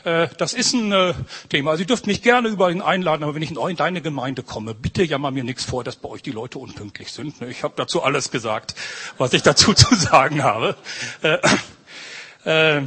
[0.05, 1.15] äh, äh, das ist ein äh,
[1.49, 1.75] Thema.
[1.75, 5.31] Sie dürft mich gerne überall einladen, aber wenn ich in deine Gemeinde komme, bitte jammer
[5.31, 7.41] mir nichts vor, dass bei euch die Leute unpünktlich sind.
[7.41, 7.49] Ne?
[7.49, 8.75] Ich habe dazu alles gesagt,
[9.17, 10.75] was ich dazu zu sagen habe.
[11.23, 12.83] Äh, äh,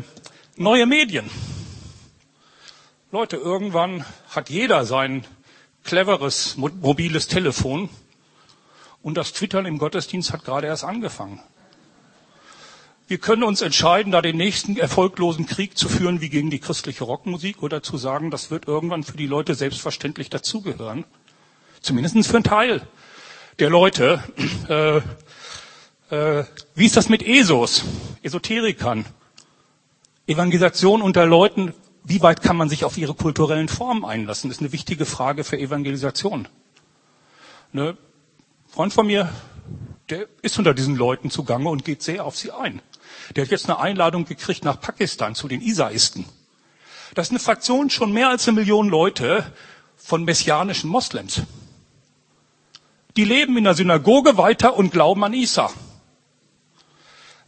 [0.55, 1.29] neue Medien.
[3.11, 5.25] Leute, irgendwann hat jeder sein
[5.83, 7.89] cleveres mobiles Telefon
[9.03, 11.41] und das Twittern im Gottesdienst hat gerade erst angefangen.
[13.13, 17.05] Wir können uns entscheiden, da den nächsten erfolglosen Krieg zu führen wie gegen die christliche
[17.05, 21.05] Rockmusik oder zu sagen, das wird irgendwann für die Leute selbstverständlich dazugehören.
[21.83, 22.81] Zumindest für einen Teil
[23.59, 24.25] der Leute.
[24.67, 25.03] Äh,
[26.09, 26.45] äh,
[26.75, 27.85] wie ist das mit ESOs,
[28.23, 29.05] Esoterikern?
[30.27, 34.49] Evangelisation unter Leuten, wie weit kann man sich auf ihre kulturellen Formen einlassen?
[34.49, 36.49] Das ist eine wichtige Frage für Evangelisation.
[37.73, 37.95] Ne?
[38.69, 39.31] Freund von mir,
[40.09, 42.81] der ist unter diesen Leuten zugange und geht sehr auf sie ein.
[43.37, 46.25] Der hat jetzt eine Einladung gekriegt nach Pakistan zu den Isaisten.
[47.15, 49.53] Das ist eine Fraktion schon mehr als eine Million Leute
[49.97, 51.43] von messianischen Moslems.
[53.17, 55.71] Die leben in der Synagoge weiter und glauben an Isa.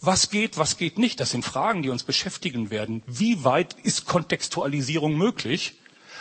[0.00, 1.18] Was geht, was geht nicht?
[1.18, 3.02] Das sind Fragen, die uns beschäftigen werden.
[3.06, 5.78] Wie weit ist Kontextualisierung möglich?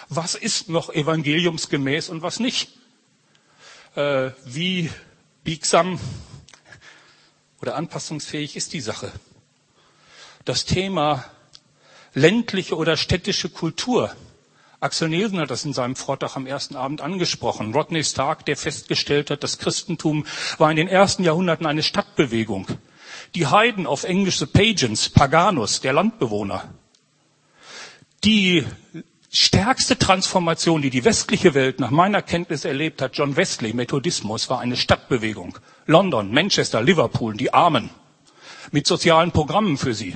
[0.08, 2.70] Was ist noch evangeliumsgemäß und was nicht?
[3.96, 4.90] Äh, wie
[5.44, 6.00] biegsam
[7.62, 9.12] oder anpassungsfähig ist die Sache?
[10.46, 11.26] Das Thema
[12.14, 14.14] ländliche oder städtische Kultur.
[14.82, 17.74] Axel Nielsen hat das in seinem Vortrag am ersten Abend angesprochen.
[17.74, 20.26] Rodney Stark, der festgestellt hat, das Christentum
[20.58, 22.68] war in den ersten Jahrhunderten eine Stadtbewegung.
[23.36, 26.70] Die Heiden auf Englisch the Pagans, Paganus, der Landbewohner.
[28.26, 28.66] Die
[29.32, 34.60] stärkste Transformation, die die westliche Welt nach meiner Kenntnis erlebt hat, John Wesley, Methodismus, war
[34.60, 35.58] eine Stadtbewegung.
[35.86, 37.90] London, Manchester, Liverpool, die Armen.
[38.72, 40.16] Mit sozialen Programmen für sie.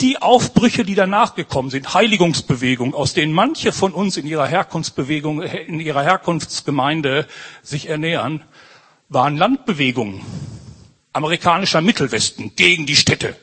[0.00, 5.42] Die Aufbrüche, die danach gekommen sind, Heiligungsbewegung, aus denen manche von uns in ihrer Herkunftsbewegung,
[5.42, 7.26] in ihrer Herkunftsgemeinde
[7.62, 8.42] sich ernähren,
[9.08, 10.20] waren Landbewegungen
[11.16, 13.36] amerikanischer Mittelwesten gegen die Städte.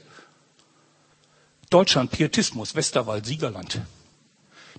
[1.72, 3.82] Deutschland, Pietismus, Westerwald, Siegerland.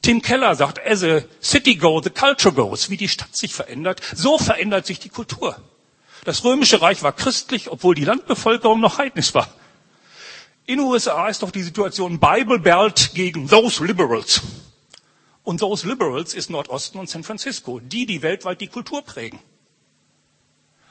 [0.01, 2.91] Tim Keller sagt, as a city goes, the culture goes.
[2.91, 5.57] Wie die Stadt sich verändert, so verändert sich die Kultur.
[6.25, 9.49] Das römische Reich war christlich, obwohl die Landbevölkerung noch heidnisch war.
[10.67, 14.41] In den USA ist doch die Situation Bible Belt gegen those liberals.
[15.43, 19.39] Und those liberals ist Nordosten und San Francisco, die, die weltweit die Kultur prägen.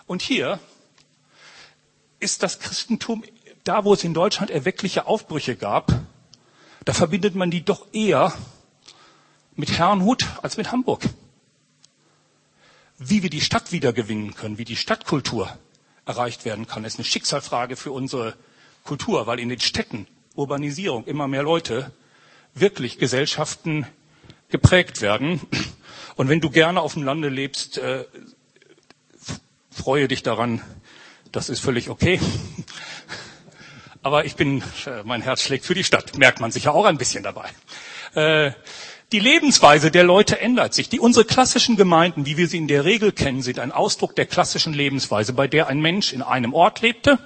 [0.05, 0.59] Und hier
[2.19, 3.23] ist das Christentum,
[3.63, 5.91] da wo es in Deutschland erweckliche Aufbrüche gab,
[6.85, 8.31] da verbindet man die doch eher
[9.55, 11.01] mit Herrnhut als mit Hamburg.
[12.99, 15.49] Wie wir die Stadt wiedergewinnen können, wie die Stadtkultur
[16.05, 18.35] erreicht werden kann, ist eine Schicksalsfrage für unsere
[18.83, 21.91] Kultur, weil in den Städten Urbanisierung immer mehr Leute
[22.53, 23.87] wirklich Gesellschaften
[24.49, 25.41] geprägt werden.
[26.15, 28.05] Und wenn du gerne auf dem Lande lebst, äh,
[29.71, 30.61] freue dich daran.
[31.31, 32.19] Das ist völlig okay.
[34.03, 36.17] Aber ich bin, äh, mein Herz schlägt für die Stadt.
[36.17, 37.49] Merkt man sich ja auch ein bisschen dabei.
[38.15, 38.51] Äh,
[39.11, 40.89] die Lebensweise der Leute ändert sich.
[40.89, 44.25] Die, unsere klassischen Gemeinden, wie wir sie in der Regel kennen, sind ein Ausdruck der
[44.25, 47.17] klassischen Lebensweise, bei der ein Mensch in einem Ort lebte,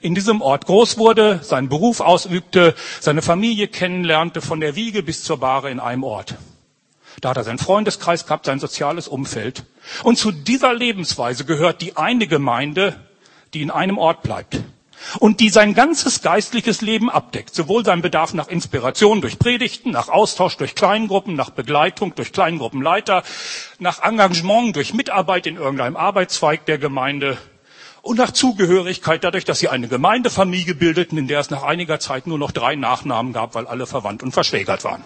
[0.00, 5.24] in diesem Ort groß wurde, seinen Beruf ausübte, seine Familie kennenlernte, von der Wiege bis
[5.24, 6.36] zur Bahre in einem Ort.
[7.20, 9.64] Da hat er seinen Freundeskreis gehabt, sein soziales Umfeld.
[10.02, 12.96] Und zu dieser Lebensweise gehört die eine Gemeinde,
[13.54, 14.60] die in einem Ort bleibt.
[15.18, 17.54] Und die sein ganzes geistliches Leben abdeckt.
[17.54, 23.24] Sowohl sein Bedarf nach Inspiration durch Predigten, nach Austausch durch Kleingruppen, nach Begleitung durch Kleingruppenleiter,
[23.80, 27.36] nach Engagement durch Mitarbeit in irgendeinem Arbeitszweig der Gemeinde
[28.02, 32.26] und nach Zugehörigkeit dadurch, dass sie eine Gemeindefamilie bildeten, in der es nach einiger Zeit
[32.26, 35.04] nur noch drei Nachnamen gab, weil alle verwandt und verschwägert waren.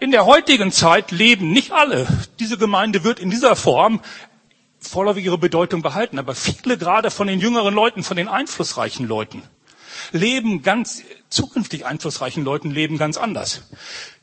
[0.00, 2.06] In der heutigen Zeit leben nicht alle.
[2.38, 4.00] Diese Gemeinde wird in dieser Form
[4.80, 9.42] vorläufig ihre Bedeutung behalten, aber viele gerade von den jüngeren Leuten, von den einflussreichen Leuten,
[10.12, 13.62] leben ganz, zukünftig einflussreichen Leuten leben ganz anders.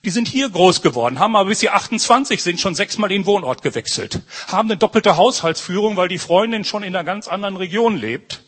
[0.04, 3.62] Die sind hier groß geworden, haben aber bis sie 28 sind schon sechsmal den Wohnort
[3.62, 8.44] gewechselt, haben eine doppelte Haushaltsführung, weil die Freundin schon in einer ganz anderen Region lebt,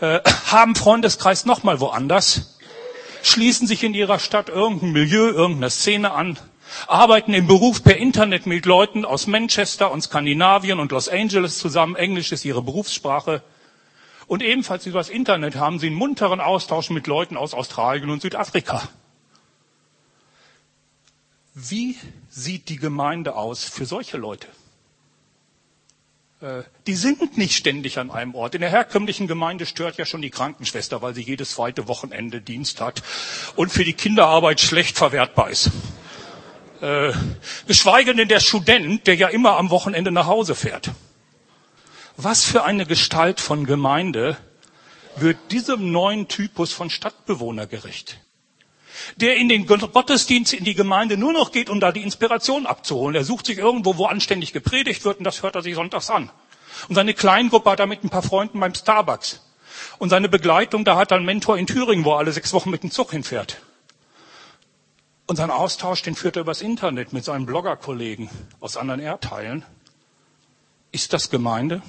[0.00, 0.20] äh,
[0.50, 2.58] haben Freundeskreis nochmal woanders,
[3.22, 6.38] schließen sich in ihrer Stadt irgendein Milieu, irgendeine Szene an,
[6.86, 11.96] arbeiten im Beruf per Internet mit Leuten aus Manchester und Skandinavien und Los Angeles zusammen.
[11.96, 13.42] Englisch ist ihre Berufssprache.
[14.28, 18.20] Und ebenfalls über das Internet haben sie einen munteren Austausch mit Leuten aus Australien und
[18.20, 18.86] Südafrika.
[21.54, 21.96] Wie
[22.28, 24.46] sieht die Gemeinde aus für solche Leute?
[26.42, 28.54] Äh, die sind nicht ständig an einem Ort.
[28.54, 32.82] In der herkömmlichen Gemeinde stört ja schon die Krankenschwester, weil sie jedes zweite Wochenende Dienst
[32.82, 33.02] hat
[33.56, 35.70] und für die Kinderarbeit schlecht verwertbar ist.
[36.82, 37.12] Äh,
[37.66, 40.90] geschweige denn der Student, der ja immer am Wochenende nach Hause fährt.
[42.20, 44.36] Was für eine Gestalt von Gemeinde
[45.16, 48.18] wird diesem neuen Typus von Stadtbewohner gerecht?
[49.16, 53.14] der in den Gottesdienst, in die Gemeinde nur noch geht, um da die Inspiration abzuholen.
[53.14, 56.30] Er sucht sich irgendwo, wo anständig gepredigt wird, und das hört er sich sonntags an.
[56.88, 59.40] Und seine Kleingruppe hat er mit ein paar Freunden beim Starbucks.
[59.98, 62.70] Und seine Begleitung, da hat er einen Mentor in Thüringen, wo er alle sechs Wochen
[62.70, 63.62] mit dem Zug hinfährt.
[65.26, 69.64] Und sein Austausch, den führt er übers Internet mit seinen Bloggerkollegen aus anderen Erdteilen.
[70.90, 71.82] Ist das Gemeinde?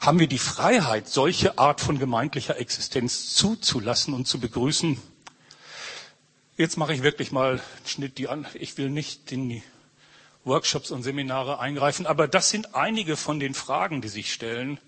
[0.00, 5.00] Haben wir die Freiheit, solche Art von gemeindlicher Existenz zuzulassen und zu begrüßen.
[6.56, 8.46] Jetzt mache ich wirklich mal einen Schnitt, die an.
[8.54, 9.62] Ich will nicht in die
[10.44, 14.80] Workshops und Seminare eingreifen, aber das sind einige von den Fragen, die sich stellen.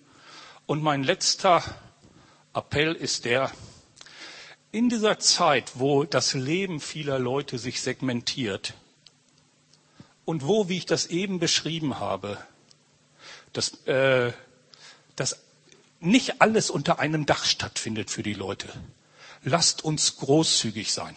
[0.65, 1.63] Und mein letzter
[2.55, 3.51] Appell ist der,
[4.71, 8.73] in dieser Zeit, wo das Leben vieler Leute sich segmentiert
[10.25, 12.39] und wo, wie ich das eben beschrieben habe,
[13.53, 14.33] das, äh,
[16.03, 18.69] nicht alles unter einem Dach stattfindet für die Leute.
[19.45, 21.15] Lasst uns großzügig sein.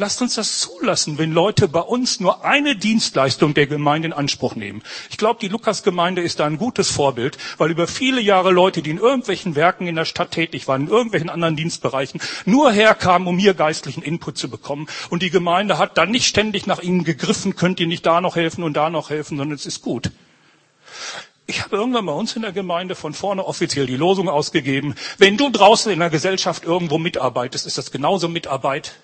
[0.00, 4.54] Lasst uns das zulassen, wenn Leute bei uns nur eine Dienstleistung der Gemeinde in Anspruch
[4.54, 4.80] nehmen.
[5.10, 8.90] Ich glaube, die Lukas-Gemeinde ist da ein gutes Vorbild, weil über viele Jahre Leute, die
[8.90, 13.38] in irgendwelchen Werken in der Stadt tätig waren, in irgendwelchen anderen Dienstbereichen, nur herkamen, um
[13.38, 14.86] hier geistlichen Input zu bekommen.
[15.10, 18.36] Und die Gemeinde hat dann nicht ständig nach ihnen gegriffen, könnt ihr nicht da noch
[18.36, 20.12] helfen und da noch helfen, sondern es ist gut.
[21.50, 24.94] Ich habe irgendwann bei uns in der Gemeinde von vorne offiziell die Losung ausgegeben.
[25.16, 28.96] Wenn du draußen in der Gesellschaft irgendwo mitarbeitest, ist das genauso Mitarbeit,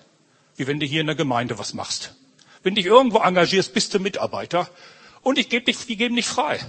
[0.55, 2.13] wie wenn du hier in der Gemeinde was machst.
[2.61, 4.69] Wenn dich irgendwo engagierst, bist du Mitarbeiter.
[5.23, 6.59] Und ich gebe dich, wir geben dich frei.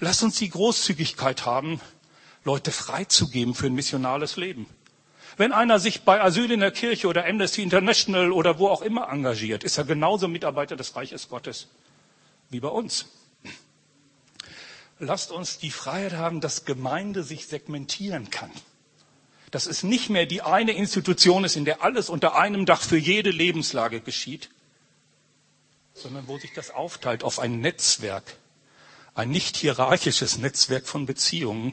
[0.00, 1.80] Lass uns die Großzügigkeit haben,
[2.44, 4.66] Leute freizugeben für ein missionales Leben.
[5.38, 9.08] Wenn einer sich bei Asyl in der Kirche oder Amnesty International oder wo auch immer
[9.10, 11.68] engagiert, ist er genauso Mitarbeiter des Reiches Gottes
[12.50, 13.06] wie bei uns.
[15.00, 18.50] Lasst uns die Freiheit haben, dass Gemeinde sich segmentieren kann.
[19.50, 22.98] dass es nicht mehr die eine Institution ist, in der alles unter einem Dach für
[22.98, 24.50] jede Lebenslage geschieht,
[25.94, 28.36] sondern wo sich das aufteilt auf ein Netzwerk,
[29.14, 31.72] ein nicht hierarchisches Netzwerk von Beziehungen.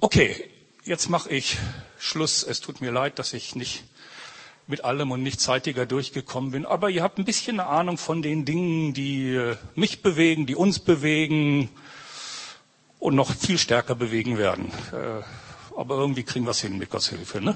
[0.00, 0.50] Okay,
[0.84, 1.58] jetzt mache ich
[1.98, 2.42] Schluss.
[2.42, 3.84] Es tut mir leid, dass ich nicht
[4.66, 8.22] mit allem und nicht zeitiger durchgekommen bin, aber ihr habt ein bisschen eine Ahnung von
[8.22, 11.68] den Dingen, die mich bewegen, die uns bewegen
[13.04, 14.72] und noch viel stärker bewegen werden.
[14.90, 15.22] Äh,
[15.78, 17.38] aber irgendwie kriegen wir es hin mit Gottes Hilfe.
[17.42, 17.54] Ne?